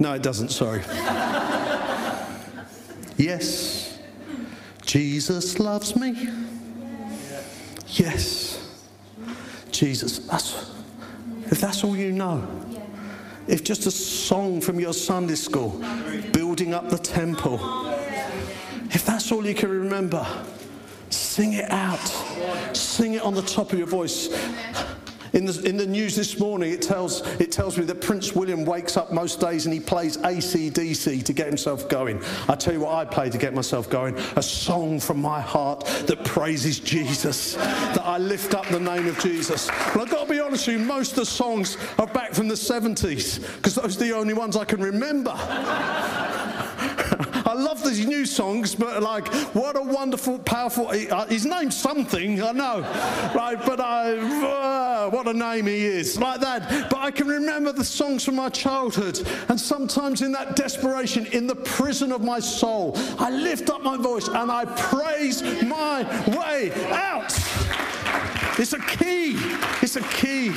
No, 0.00 0.14
it 0.14 0.24
doesn't, 0.24 0.48
sorry. 0.48 0.82
yes, 3.16 3.96
Jesus 4.84 5.60
loves 5.60 5.94
me. 5.94 6.28
Yes, 7.86 8.60
Jesus. 9.70 10.18
That's, 10.18 10.73
if 11.54 11.60
that's 11.60 11.84
all 11.84 11.96
you 11.96 12.10
know, 12.10 12.44
if 13.46 13.62
just 13.62 13.86
a 13.86 13.90
song 13.92 14.60
from 14.60 14.80
your 14.80 14.92
Sunday 14.92 15.36
school, 15.36 15.80
building 16.32 16.74
up 16.74 16.90
the 16.90 16.98
temple, 16.98 17.60
if 18.90 19.06
that's 19.06 19.30
all 19.30 19.46
you 19.46 19.54
can 19.54 19.70
remember, 19.70 20.26
sing 21.10 21.52
it 21.52 21.70
out. 21.70 22.00
Sing 22.76 23.14
it 23.14 23.22
on 23.22 23.34
the 23.34 23.42
top 23.42 23.72
of 23.72 23.78
your 23.78 23.86
voice. 23.86 24.30
In 25.34 25.46
the, 25.46 25.68
in 25.68 25.76
the 25.76 25.86
news 25.86 26.14
this 26.14 26.38
morning, 26.38 26.72
it 26.72 26.80
tells, 26.80 27.22
it 27.40 27.50
tells 27.50 27.76
me 27.76 27.84
that 27.86 28.00
Prince 28.00 28.34
William 28.34 28.64
wakes 28.64 28.96
up 28.96 29.12
most 29.12 29.40
days 29.40 29.66
and 29.66 29.74
he 29.74 29.80
plays 29.80 30.16
AC/DC 30.18 31.24
to 31.24 31.32
get 31.32 31.48
himself 31.48 31.88
going. 31.88 32.22
I 32.48 32.54
tell 32.54 32.72
you 32.72 32.80
what 32.80 32.94
I 32.94 33.04
play 33.04 33.30
to 33.30 33.38
get 33.38 33.52
myself 33.52 33.90
going 33.90 34.16
a 34.36 34.42
song 34.42 35.00
from 35.00 35.20
my 35.20 35.40
heart 35.40 35.84
that 36.06 36.24
praises 36.24 36.78
Jesus, 36.78 37.54
that 37.54 38.02
I 38.04 38.18
lift 38.18 38.54
up 38.54 38.66
the 38.68 38.78
name 38.78 39.08
of 39.08 39.18
Jesus. 39.18 39.66
But 39.92 40.02
I've 40.02 40.10
got 40.10 40.28
to 40.28 40.30
be 40.30 40.38
honest 40.38 40.68
with 40.68 40.78
you, 40.78 40.84
most 40.84 41.10
of 41.10 41.16
the 41.16 41.26
songs 41.26 41.76
are 41.98 42.06
back 42.06 42.32
from 42.32 42.46
the 42.46 42.54
70s 42.54 43.40
because 43.56 43.74
those 43.74 43.96
are 43.96 44.04
the 44.04 44.12
only 44.12 44.34
ones 44.34 44.56
I 44.56 44.64
can 44.64 44.80
remember. 44.80 45.32
I 47.54 47.56
love 47.56 47.84
these 47.84 48.04
new 48.04 48.26
songs, 48.26 48.74
but 48.74 49.00
like, 49.00 49.28
what 49.54 49.76
a 49.76 49.80
wonderful, 49.80 50.40
powerful. 50.40 50.88
Uh, 50.88 51.24
his 51.26 51.46
name's 51.46 51.76
something, 51.76 52.42
I 52.42 52.50
know, 52.50 52.80
right? 53.32 53.56
But 53.64 53.78
I, 53.78 54.16
uh, 54.16 55.10
what 55.10 55.28
a 55.28 55.32
name 55.32 55.68
he 55.68 55.84
is, 55.84 56.18
like 56.18 56.40
that. 56.40 56.90
But 56.90 56.98
I 56.98 57.12
can 57.12 57.28
remember 57.28 57.70
the 57.70 57.84
songs 57.84 58.24
from 58.24 58.34
my 58.34 58.48
childhood, 58.48 59.20
and 59.48 59.60
sometimes 59.60 60.20
in 60.22 60.32
that 60.32 60.56
desperation, 60.56 61.26
in 61.26 61.46
the 61.46 61.54
prison 61.54 62.10
of 62.10 62.22
my 62.22 62.40
soul, 62.40 62.94
I 63.20 63.30
lift 63.30 63.70
up 63.70 63.84
my 63.84 63.98
voice 63.98 64.26
and 64.26 64.50
I 64.50 64.64
praise 64.64 65.40
my 65.62 66.02
way 66.36 66.72
out. 66.90 67.32
It's 68.58 68.72
a 68.72 68.80
key. 68.80 69.36
It's 69.80 69.94
a 69.94 70.02
key. 70.02 70.52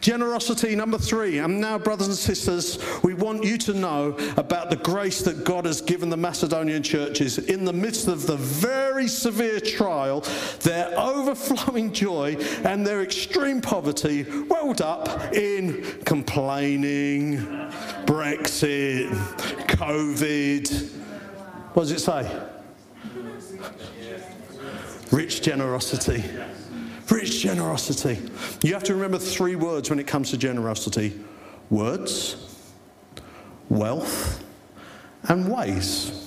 Generosity, 0.00 0.74
number 0.74 0.98
three. 0.98 1.38
And 1.38 1.60
now, 1.60 1.78
brothers 1.78 2.08
and 2.08 2.16
sisters, 2.16 2.78
we 3.02 3.14
want 3.14 3.44
you 3.44 3.58
to 3.58 3.74
know 3.74 4.16
about 4.36 4.70
the 4.70 4.76
grace 4.76 5.20
that 5.22 5.44
God 5.44 5.66
has 5.66 5.80
given 5.80 6.08
the 6.08 6.16
Macedonian 6.16 6.82
churches 6.82 7.38
in 7.38 7.64
the 7.64 7.72
midst 7.72 8.08
of 8.08 8.26
the 8.26 8.36
very 8.36 9.08
severe 9.08 9.60
trial, 9.60 10.20
their 10.60 10.98
overflowing 10.98 11.92
joy, 11.92 12.36
and 12.64 12.86
their 12.86 13.02
extreme 13.02 13.60
poverty 13.60 14.24
welled 14.48 14.80
up 14.80 15.34
in 15.34 15.82
complaining, 16.04 17.38
Brexit, 18.06 19.10
COVID. 19.66 20.90
What 21.74 21.82
does 21.82 21.92
it 21.92 22.00
say? 22.00 22.40
Rich 25.10 25.42
generosity. 25.42 26.24
Rich 27.10 27.40
generosity. 27.42 28.18
You 28.62 28.72
have 28.74 28.84
to 28.84 28.94
remember 28.94 29.18
three 29.18 29.56
words 29.56 29.90
when 29.90 29.98
it 29.98 30.06
comes 30.06 30.30
to 30.30 30.36
generosity 30.36 31.18
words, 31.68 32.36
wealth, 33.68 34.44
and 35.24 35.50
ways. 35.50 36.26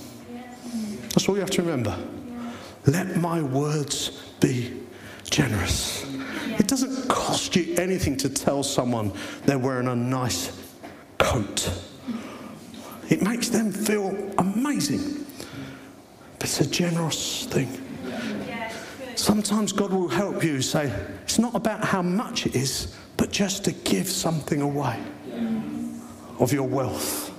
That's 1.10 1.28
all 1.28 1.36
you 1.36 1.42
have 1.42 1.50
to 1.52 1.62
remember. 1.62 1.98
Let 2.86 3.18
my 3.18 3.42
words 3.42 4.10
be 4.40 4.74
generous. 5.30 6.06
It 6.60 6.68
doesn't 6.68 7.08
cost 7.08 7.56
you 7.56 7.76
anything 7.78 8.18
to 8.18 8.30
tell 8.30 8.64
someone 8.64 9.14
they're 9.46 9.60
wearing 9.60 9.88
a 9.88 9.96
nice 9.96 10.52
coat. 11.18 11.72
It 13.10 13.22
makes 13.22 13.50
them 13.50 13.72
feel 13.72 14.16
amazing. 14.38 15.26
But 16.40 16.50
it's 16.50 16.62
a 16.62 16.70
generous 16.70 17.46
thing. 17.46 17.83
Sometimes 19.16 19.72
God 19.72 19.92
will 19.92 20.08
help 20.08 20.44
you 20.44 20.62
say, 20.62 20.92
it's 21.24 21.40
not 21.40 21.56
about 21.56 21.84
how 21.84 22.02
much 22.02 22.46
it 22.46 22.56
is, 22.56 22.96
but 23.18 23.32
just 23.32 23.66
to 23.66 23.72
give 23.72 24.08
something 24.10 24.62
away 24.62 25.00
of 26.40 26.52
your 26.52 26.68
wealth 26.68 27.32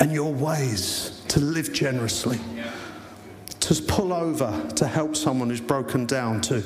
and 0.00 0.12
your 0.12 0.32
ways 0.32 1.22
to 1.28 1.40
live 1.40 1.72
generously, 1.72 2.38
to 3.60 3.74
pull 3.82 4.12
over 4.12 4.68
to 4.76 4.86
help 4.86 5.16
someone 5.16 5.50
who's 5.50 5.60
broken 5.60 6.06
down, 6.06 6.40
to, 6.42 6.64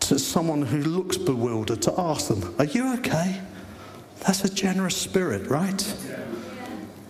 to 0.00 0.18
someone 0.18 0.62
who 0.62 0.78
looks 0.78 1.16
bewildered, 1.16 1.82
to 1.82 1.94
ask 1.98 2.28
them, 2.28 2.54
Are 2.58 2.64
you 2.64 2.94
okay? 2.94 3.40
That's 4.20 4.44
a 4.44 4.54
generous 4.54 4.96
spirit, 4.96 5.48
right? 5.48 5.82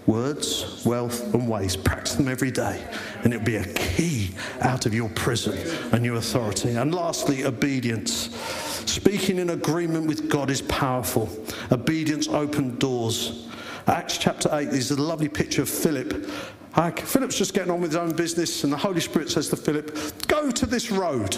Words, 0.06 0.84
wealth, 0.84 1.32
and 1.32 1.48
ways. 1.48 1.76
Practice 1.76 2.16
them 2.16 2.28
every 2.28 2.50
day, 2.50 2.84
and 3.22 3.32
it'll 3.32 3.46
be 3.46 3.56
a 3.56 3.64
key 3.74 4.30
out 4.60 4.84
of 4.84 4.92
your 4.92 5.08
prison 5.10 5.56
and 5.92 6.04
your 6.04 6.16
authority. 6.16 6.76
And 6.76 6.94
lastly, 6.94 7.44
obedience. 7.44 8.34
Speaking 8.90 9.38
in 9.38 9.50
agreement 9.50 10.06
with 10.06 10.28
God 10.28 10.50
is 10.50 10.62
powerful. 10.62 11.30
Obedience 11.70 12.26
opens 12.28 12.78
doors. 12.78 13.48
Acts 13.86 14.18
chapter 14.18 14.48
8, 14.52 14.70
there's 14.70 14.90
a 14.90 15.00
lovely 15.00 15.28
picture 15.28 15.62
of 15.62 15.68
Philip. 15.68 16.26
Philip's 17.04 17.36
just 17.36 17.54
getting 17.54 17.70
on 17.70 17.80
with 17.80 17.92
his 17.92 17.96
own 17.96 18.14
business, 18.14 18.64
and 18.64 18.72
the 18.72 18.76
Holy 18.76 19.00
Spirit 19.00 19.30
says 19.30 19.48
to 19.50 19.56
Philip, 19.56 19.96
Go 20.26 20.50
to 20.50 20.66
this 20.66 20.90
road 20.90 21.36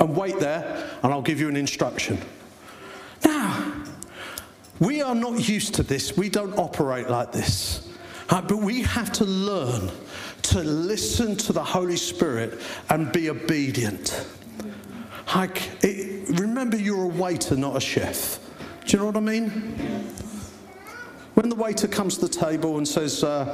and 0.00 0.16
wait 0.16 0.38
there, 0.40 0.90
and 1.02 1.12
I'll 1.12 1.22
give 1.22 1.40
you 1.40 1.48
an 1.48 1.56
instruction. 1.56 2.18
Now, 3.24 3.77
we 4.80 5.02
are 5.02 5.14
not 5.14 5.48
used 5.48 5.74
to 5.74 5.82
this. 5.82 6.16
We 6.16 6.28
don't 6.28 6.56
operate 6.58 7.08
like 7.08 7.32
this. 7.32 7.88
Uh, 8.30 8.42
but 8.42 8.58
we 8.58 8.82
have 8.82 9.10
to 9.12 9.24
learn 9.24 9.90
to 10.42 10.60
listen 10.60 11.36
to 11.36 11.52
the 11.52 11.64
Holy 11.64 11.96
Spirit 11.96 12.60
and 12.90 13.10
be 13.10 13.30
obedient. 13.30 14.26
Like, 15.34 15.70
it, 15.82 16.38
remember, 16.38 16.76
you're 16.76 17.04
a 17.04 17.08
waiter, 17.08 17.56
not 17.56 17.76
a 17.76 17.80
chef. 17.80 18.38
Do 18.86 18.96
you 18.96 18.98
know 18.98 19.06
what 19.06 19.16
I 19.16 19.20
mean? 19.20 19.50
When 21.34 21.48
the 21.48 21.56
waiter 21.56 21.86
comes 21.88 22.16
to 22.18 22.26
the 22.26 22.28
table 22.28 22.78
and 22.78 22.88
says, 22.88 23.22
uh, 23.22 23.44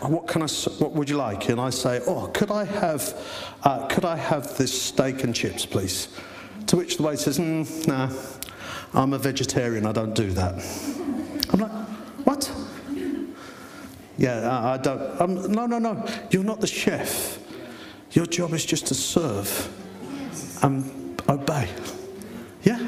"What 0.00 0.26
can 0.26 0.42
I? 0.42 0.46
What 0.78 0.92
would 0.92 1.08
you 1.08 1.16
like?" 1.16 1.48
and 1.48 1.60
I 1.60 1.70
say, 1.70 2.00
"Oh, 2.06 2.26
could 2.26 2.50
I 2.50 2.64
have? 2.64 3.14
Uh, 3.62 3.86
could 3.86 4.04
I 4.04 4.16
have 4.16 4.58
this 4.58 4.82
steak 4.82 5.24
and 5.24 5.34
chips, 5.34 5.64
please?" 5.64 6.08
To 6.66 6.76
which 6.76 6.96
the 6.96 7.04
waiter 7.04 7.22
says, 7.22 7.38
mm, 7.38 7.86
"Nah, 7.86 8.10
I'm 8.92 9.12
a 9.12 9.18
vegetarian, 9.18 9.86
I 9.86 9.92
don't 9.92 10.14
do 10.14 10.30
that. 10.32 10.54
I'm 11.50 11.60
like, 11.60 11.70
what? 12.24 12.52
Yeah, 14.18 14.50
I, 14.50 14.74
I 14.74 14.76
don't. 14.76 15.20
I'm, 15.20 15.52
no, 15.52 15.66
no, 15.66 15.78
no. 15.78 16.06
You're 16.30 16.44
not 16.44 16.60
the 16.60 16.66
chef. 16.66 17.38
Your 18.12 18.26
job 18.26 18.52
is 18.52 18.64
just 18.64 18.86
to 18.88 18.94
serve 18.94 19.68
and 20.62 21.22
obey. 21.28 21.68
Yeah? 22.64 22.78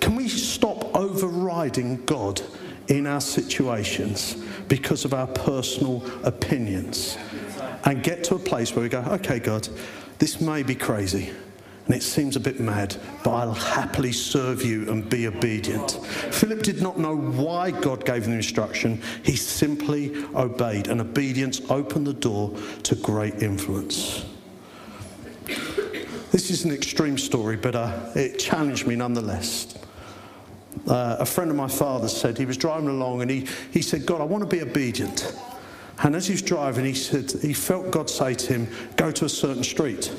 Can 0.00 0.16
we 0.16 0.28
stop 0.28 0.96
overriding 0.96 2.04
God 2.04 2.40
in 2.88 3.06
our 3.06 3.20
situations 3.20 4.34
because 4.66 5.04
of 5.04 5.12
our 5.12 5.26
personal 5.26 6.04
opinions 6.24 7.18
and 7.84 8.02
get 8.02 8.24
to 8.24 8.34
a 8.34 8.38
place 8.38 8.74
where 8.74 8.82
we 8.82 8.88
go, 8.88 9.00
okay, 9.00 9.38
God, 9.38 9.68
this 10.18 10.40
may 10.40 10.62
be 10.62 10.74
crazy 10.74 11.32
and 11.88 11.96
it 11.96 12.02
seems 12.02 12.36
a 12.36 12.40
bit 12.40 12.60
mad, 12.60 12.94
but 13.24 13.30
I'll 13.30 13.54
happily 13.54 14.12
serve 14.12 14.62
you 14.62 14.90
and 14.90 15.08
be 15.08 15.26
obedient. 15.26 15.92
Philip 16.30 16.62
did 16.62 16.82
not 16.82 16.98
know 16.98 17.16
why 17.16 17.70
God 17.70 18.04
gave 18.04 18.24
him 18.24 18.32
the 18.32 18.36
instruction, 18.36 19.00
he 19.24 19.36
simply 19.36 20.14
obeyed, 20.34 20.88
and 20.88 21.00
obedience 21.00 21.62
opened 21.70 22.06
the 22.06 22.12
door 22.12 22.54
to 22.82 22.94
great 22.94 23.42
influence. 23.42 24.26
This 26.30 26.50
is 26.50 26.66
an 26.66 26.72
extreme 26.72 27.16
story, 27.16 27.56
but 27.56 27.74
uh, 27.74 28.10
it 28.14 28.38
challenged 28.38 28.86
me 28.86 28.94
nonetheless. 28.94 29.74
Uh, 30.86 31.16
a 31.18 31.26
friend 31.26 31.50
of 31.50 31.56
my 31.56 31.68
father's 31.68 32.14
said 32.14 32.36
he 32.36 32.44
was 32.44 32.58
driving 32.58 32.88
along 32.88 33.22
and 33.22 33.30
he, 33.30 33.46
he 33.72 33.80
said, 33.80 34.04
God, 34.04 34.20
I 34.20 34.24
want 34.24 34.42
to 34.42 34.48
be 34.48 34.60
obedient. 34.60 35.34
And 36.02 36.14
as 36.14 36.26
he 36.26 36.34
was 36.34 36.42
driving, 36.42 36.84
he 36.84 36.92
said 36.92 37.32
he 37.42 37.54
felt 37.54 37.90
God 37.90 38.08
say 38.08 38.34
to 38.34 38.52
him, 38.52 38.68
"Go 38.96 39.10
to 39.10 39.24
a 39.24 39.28
certain 39.28 39.64
street." 39.64 40.12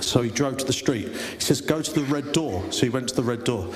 So 0.00 0.22
he 0.22 0.30
drove 0.30 0.56
to 0.58 0.64
the 0.64 0.72
street. 0.72 1.08
He 1.08 1.40
says, 1.40 1.60
"Go 1.60 1.82
to 1.82 1.92
the 1.92 2.04
red 2.04 2.32
door." 2.32 2.64
So 2.70 2.86
he 2.86 2.90
went 2.90 3.08
to 3.08 3.14
the 3.14 3.22
red 3.22 3.44
door. 3.44 3.72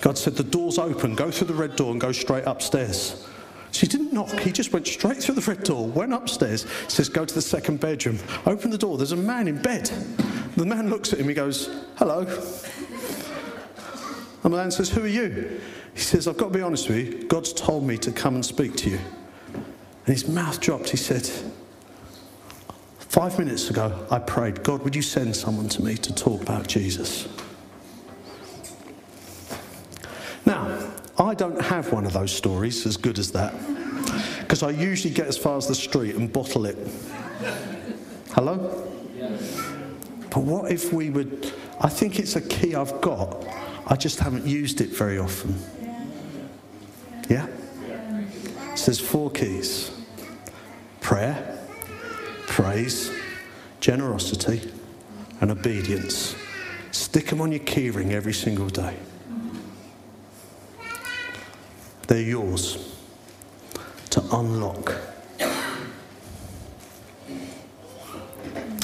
God 0.00 0.18
said, 0.18 0.36
"The 0.36 0.44
door's 0.44 0.78
open. 0.78 1.14
Go 1.14 1.30
through 1.30 1.46
the 1.46 1.54
red 1.54 1.76
door 1.76 1.92
and 1.92 2.00
go 2.00 2.12
straight 2.12 2.44
upstairs." 2.44 3.24
So 3.72 3.80
he 3.80 3.86
didn't 3.86 4.12
knock. 4.12 4.30
He 4.40 4.52
just 4.52 4.72
went 4.72 4.86
straight 4.86 5.18
through 5.18 5.34
the 5.34 5.40
red 5.42 5.62
door, 5.64 5.86
went 5.86 6.12
upstairs, 6.12 6.66
says, 6.88 7.08
"Go 7.08 7.24
to 7.24 7.34
the 7.34 7.42
second 7.42 7.80
bedroom." 7.80 8.18
Open 8.46 8.70
the 8.70 8.78
door. 8.78 8.96
There's 8.96 9.12
a 9.12 9.16
man 9.16 9.48
in 9.48 9.60
bed. 9.60 9.90
The 10.56 10.66
man 10.66 10.88
looks 10.88 11.12
at 11.12 11.20
him. 11.20 11.28
He 11.28 11.34
goes, 11.34 11.68
"Hello." 11.96 12.26
And 14.46 14.52
the 14.54 14.58
man 14.58 14.70
says, 14.70 14.90
Who 14.90 15.02
are 15.02 15.08
you? 15.08 15.60
He 15.92 16.00
says, 16.00 16.28
I've 16.28 16.36
got 16.36 16.52
to 16.52 16.54
be 16.58 16.62
honest 16.62 16.88
with 16.88 16.98
you. 16.98 17.24
God's 17.24 17.52
told 17.52 17.84
me 17.84 17.98
to 17.98 18.12
come 18.12 18.36
and 18.36 18.46
speak 18.46 18.76
to 18.76 18.90
you. 18.90 19.00
And 19.54 20.14
his 20.14 20.28
mouth 20.28 20.60
dropped. 20.60 20.90
He 20.90 20.96
said, 20.96 21.28
Five 23.16 23.38
minutes 23.38 23.70
ago, 23.70 24.06
I 24.10 24.18
prayed, 24.18 24.62
God, 24.62 24.82
would 24.82 24.94
you 24.94 25.00
send 25.00 25.34
someone 25.34 25.70
to 25.70 25.82
me 25.82 25.96
to 25.96 26.14
talk 26.14 26.42
about 26.42 26.66
Jesus? 26.66 27.26
Now, 30.44 30.86
I 31.18 31.32
don't 31.32 31.58
have 31.58 31.90
one 31.94 32.04
of 32.04 32.12
those 32.12 32.30
stories 32.30 32.84
as 32.84 32.98
good 32.98 33.18
as 33.18 33.32
that 33.32 33.54
because 34.40 34.62
I 34.62 34.68
usually 34.68 35.14
get 35.14 35.28
as 35.28 35.38
far 35.38 35.56
as 35.56 35.66
the 35.66 35.74
street 35.74 36.14
and 36.14 36.30
bottle 36.30 36.66
it. 36.66 36.76
Hello? 38.32 38.86
But 40.28 40.40
what 40.40 40.70
if 40.70 40.92
we 40.92 41.08
would? 41.08 41.54
I 41.80 41.88
think 41.88 42.18
it's 42.18 42.36
a 42.36 42.42
key 42.42 42.74
I've 42.74 43.00
got. 43.00 43.46
I 43.86 43.96
just 43.96 44.18
haven't 44.18 44.44
used 44.44 44.82
it 44.82 44.90
very 44.90 45.18
often. 45.18 45.58
Yeah? 47.30 47.46
So 48.74 48.84
there's 48.84 49.00
four 49.00 49.30
keys 49.30 49.90
prayer, 51.00 51.55
praise, 52.56 53.12
generosity, 53.80 54.72
and 55.42 55.50
obedience. 55.50 56.34
Stick 56.90 57.26
them 57.26 57.42
on 57.42 57.52
your 57.52 57.60
keyring 57.60 58.12
every 58.12 58.32
single 58.32 58.70
day. 58.70 58.96
They're 62.08 62.22
yours 62.22 62.96
to 64.08 64.24
unlock. 64.32 64.94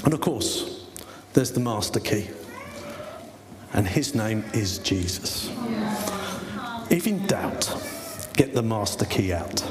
And 0.05 0.13
of 0.13 0.21
course, 0.21 0.85
there's 1.33 1.53
the 1.53 1.61
master 1.61 2.01
key, 2.01 2.29
and 3.73 3.89
his 3.89 4.15
name 4.15 4.45
is 4.53 4.81
Jesus. 4.81 5.51
If 6.91 7.07
in 7.07 7.27
doubt, 7.27 7.75
get 8.35 8.53
the 8.53 8.63
master 8.63 9.07
key 9.07 9.33
out. 9.33 9.65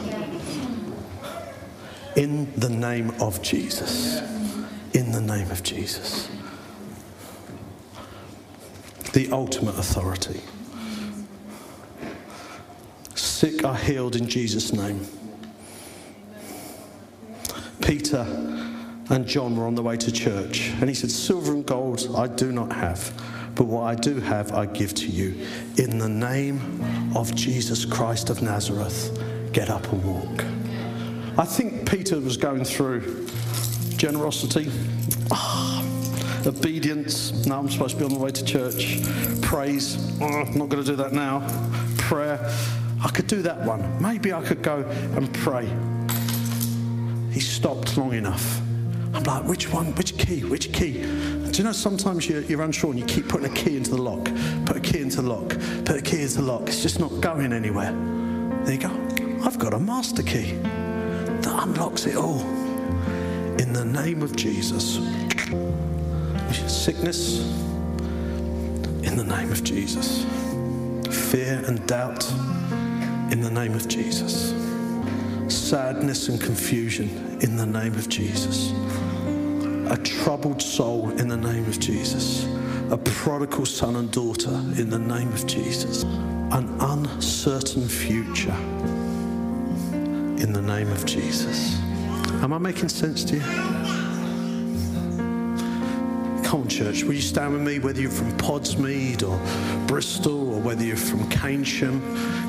In 2.21 2.53
the 2.53 2.69
name 2.69 3.09
of 3.19 3.41
Jesus. 3.41 4.21
In 4.93 5.11
the 5.11 5.19
name 5.19 5.49
of 5.49 5.63
Jesus. 5.63 6.29
The 9.13 9.31
ultimate 9.31 9.75
authority. 9.79 10.39
Sick 13.15 13.65
are 13.65 13.75
healed 13.75 14.15
in 14.15 14.27
Jesus' 14.27 14.71
name. 14.71 15.03
Peter 17.81 18.21
and 19.09 19.25
John 19.25 19.57
were 19.57 19.65
on 19.65 19.73
the 19.73 19.81
way 19.81 19.97
to 19.97 20.11
church, 20.11 20.69
and 20.79 20.87
he 20.87 20.93
said, 20.93 21.09
Silver 21.09 21.53
and 21.53 21.65
gold 21.65 22.07
I 22.15 22.27
do 22.27 22.51
not 22.51 22.71
have, 22.71 23.19
but 23.55 23.63
what 23.63 23.85
I 23.85 23.95
do 23.95 24.19
have 24.19 24.51
I 24.51 24.67
give 24.67 24.93
to 24.93 25.07
you. 25.07 25.43
In 25.77 25.97
the 25.97 26.07
name 26.07 27.15
of 27.15 27.33
Jesus 27.33 27.83
Christ 27.83 28.29
of 28.29 28.43
Nazareth, 28.43 29.09
get 29.53 29.71
up 29.71 29.91
and 29.91 30.03
walk. 30.03 30.50
I 31.37 31.45
think 31.45 31.89
Peter 31.89 32.19
was 32.19 32.35
going 32.35 32.65
through 32.65 33.25
generosity, 33.95 34.69
ah, 35.31 35.81
obedience. 36.45 37.45
Now 37.45 37.59
I'm 37.59 37.69
supposed 37.69 37.97
to 37.97 37.99
be 37.99 38.05
on 38.05 38.13
the 38.13 38.19
way 38.19 38.31
to 38.31 38.43
church. 38.43 38.99
Praise. 39.41 39.97
Oh, 40.21 40.25
I'm 40.25 40.57
not 40.57 40.67
going 40.67 40.83
to 40.83 40.89
do 40.89 40.95
that 40.97 41.13
now. 41.13 41.47
Prayer. 41.97 42.37
I 43.01 43.09
could 43.09 43.27
do 43.27 43.41
that 43.43 43.65
one. 43.65 44.01
Maybe 44.01 44.33
I 44.33 44.41
could 44.41 44.61
go 44.61 44.79
and 45.15 45.33
pray. 45.33 45.67
He 47.31 47.39
stopped 47.39 47.97
long 47.97 48.13
enough. 48.13 48.59
I'm 49.13 49.23
like, 49.23 49.45
which 49.45 49.71
one? 49.71 49.95
Which 49.95 50.17
key? 50.17 50.43
Which 50.43 50.73
key? 50.73 51.01
Do 51.01 51.57
you 51.57 51.63
know 51.63 51.71
sometimes 51.71 52.27
you're, 52.27 52.41
you're, 52.41 52.61
unsure 52.61 52.91
and 52.91 52.99
you 52.99 53.05
keep 53.05 53.29
putting 53.29 53.49
a 53.49 53.55
key 53.55 53.77
into 53.77 53.91
the 53.91 54.01
lock, 54.01 54.25
put 54.65 54.75
a 54.75 54.81
key 54.81 54.99
into 54.99 55.21
the 55.21 55.29
lock, 55.29 55.49
put 55.85 55.95
a 55.97 56.01
key 56.01 56.21
into 56.21 56.37
the 56.37 56.43
lock. 56.43 56.67
It's 56.67 56.81
just 56.81 56.99
not 56.99 57.21
going 57.21 57.53
anywhere. 57.53 57.93
There 58.63 58.73
you 58.73 58.79
go. 58.79 59.41
I've 59.43 59.57
got 59.57 59.73
a 59.73 59.79
master 59.79 60.23
key 60.23 60.59
that 61.41 61.63
unlocks 61.63 62.05
it 62.05 62.15
all. 62.15 62.41
In 63.59 63.73
the 63.73 63.85
name 63.85 64.21
of 64.21 64.35
Jesus. 64.35 64.99
Sickness, 66.67 67.39
in 69.03 69.15
the 69.17 69.23
name 69.23 69.51
of 69.51 69.63
Jesus. 69.63 70.25
Fear 71.31 71.63
and 71.67 71.85
doubt, 71.87 72.29
in 73.31 73.41
the 73.41 73.51
name 73.51 73.73
of 73.73 73.87
Jesus. 73.87 74.53
Sadness 75.47 76.29
and 76.29 76.39
confusion, 76.41 77.39
in 77.41 77.55
the 77.55 77.65
name 77.65 77.93
of 77.93 78.09
Jesus. 78.09 78.71
A 79.89 79.97
troubled 79.97 80.61
soul, 80.61 81.09
in 81.11 81.27
the 81.27 81.37
name 81.37 81.65
of 81.65 81.79
Jesus. 81.79 82.45
A 82.91 82.97
prodigal 82.97 83.65
son 83.65 83.95
and 83.95 84.11
daughter, 84.11 84.53
in 84.77 84.89
the 84.89 84.99
name 84.99 85.31
of 85.31 85.45
Jesus. 85.47 86.03
An 86.03 86.75
uncertain 86.81 87.87
future, 87.87 88.55
in 90.41 90.51
the 90.53 90.61
name 90.61 90.91
of 90.91 91.05
Jesus. 91.05 91.79
Am 92.41 92.51
I 92.51 92.57
making 92.57 92.89
sense 92.89 93.23
to 93.25 93.35
you? 93.35 93.41
Come 96.43 96.61
on, 96.61 96.67
church, 96.67 97.03
will 97.03 97.13
you 97.13 97.21
stand 97.21 97.53
with 97.53 97.61
me, 97.61 97.77
whether 97.77 98.01
you're 98.01 98.09
from 98.09 98.35
Podsmead 98.37 99.21
or 99.23 99.39
Bristol 99.87 100.55
or 100.55 100.59
whether 100.59 100.83
you're 100.83 100.97
from 100.97 101.29
Keynsham, 101.29 102.01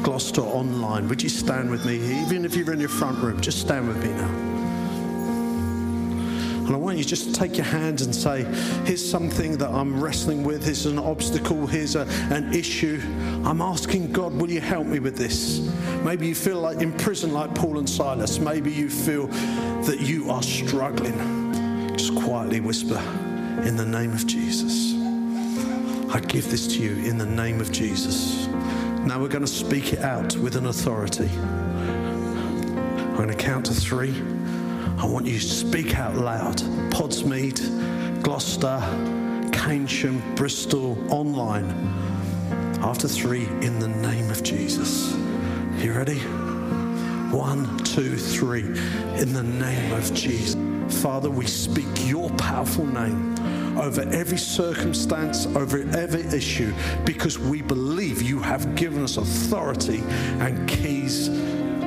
Gloucester, 0.03 0.41
online? 0.41 1.07
Would 1.09 1.23
you 1.23 1.29
stand 1.29 1.71
with 1.71 1.85
me, 1.85 1.97
even 2.23 2.47
if 2.47 2.57
you're 2.57 2.73
in 2.73 2.81
your 2.81 2.89
front 2.89 3.19
room? 3.23 3.41
Just 3.41 3.61
stand 3.61 3.87
with 3.87 4.03
me 4.03 4.09
now. 4.09 4.52
And 6.67 6.75
I 6.75 6.79
want 6.79 6.97
you 6.97 7.05
just 7.05 7.27
to 7.27 7.33
take 7.33 7.57
your 7.57 7.67
hand 7.67 8.01
and 8.01 8.15
say, 8.15 8.45
Here's 8.85 9.09
something 9.09 9.59
that 9.59 9.71
I'm 9.71 10.03
wrestling 10.03 10.45
with. 10.45 10.65
Here's 10.65 10.87
an 10.87 10.99
obstacle. 10.99 11.67
Here's 11.67 11.97
a, 11.97 12.07
an 12.31 12.55
issue. 12.55 13.01
I'm 13.45 13.61
asking 13.61 14.13
God, 14.13 14.33
will 14.33 14.51
you 14.51 14.61
help 14.61 14.87
me 14.87 15.01
with 15.01 15.17
this? 15.17 15.61
Maybe 16.05 16.27
you 16.27 16.35
feel 16.35 16.61
like 16.61 16.81
in 16.81 16.93
prison, 16.93 17.33
like 17.33 17.55
Paul 17.55 17.79
and 17.79 17.89
Silas. 17.89 18.39
Maybe 18.39 18.71
you 18.71 18.89
feel 18.89 19.27
that 19.83 20.01
you 20.01 20.31
are 20.31 20.43
struggling. 20.43 21.97
Just 21.97 22.15
quietly 22.15 22.61
whisper, 22.61 22.99
in 23.65 23.77
the 23.77 23.87
name 23.87 24.13
of 24.13 24.27
Jesus. 24.27 24.95
I 26.15 26.21
give 26.21 26.51
this 26.51 26.67
to 26.75 26.83
you 26.83 27.09
in 27.09 27.19
the 27.19 27.27
name 27.27 27.61
of 27.61 27.73
Jesus. 27.73 28.47
Now 29.07 29.21
we're 29.21 29.29
going 29.29 29.45
to 29.45 29.51
speak 29.51 29.93
it 29.93 30.01
out 30.01 30.37
with 30.37 30.57
an 30.57 30.67
authority. 30.67 31.29
I'm 31.29 33.17
going 33.17 33.29
to 33.29 33.35
count 33.35 33.67
to 33.67 33.75
three. 33.75 34.32
I 35.03 35.05
want 35.05 35.27
you 35.27 35.37
to 35.37 35.45
speak 35.45 35.99
out 35.99 36.15
loud. 36.15 36.59
Podsmead, 36.93 38.23
Gloucester, 38.23 38.79
Keynsham, 39.51 40.23
Bristol, 40.37 40.97
online. 41.13 41.69
After 42.81 43.09
three, 43.09 43.47
in 43.63 43.81
the 43.81 43.89
name 43.89 44.31
of 44.31 44.45
Jesus. 44.45 45.13
You 45.79 45.95
ready? 45.95 46.21
One, 47.37 47.79
two, 47.79 48.17
three. 48.17 48.63
In 49.21 49.33
the 49.33 49.43
name 49.43 49.93
of 49.93 50.15
Jesus. 50.15 50.57
Father, 51.03 51.31
we 51.31 51.47
speak 51.47 51.89
your 52.09 52.31
powerful 52.37 52.87
name 52.87 53.35
over 53.77 54.03
every 54.13 54.39
circumstance, 54.39 55.47
over 55.47 55.83
every 55.97 56.23
issue, 56.27 56.73
because 57.05 57.41
we 57.41 57.61
believe 57.61 58.23
you 58.23 58.39
have 58.39 58.77
given 58.77 59.03
us 59.03 59.17
authority 59.17 60.05
and 60.39 60.69
keys 60.69 61.27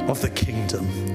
of 0.09 0.19
the 0.19 0.31
kingdom. 0.31 1.14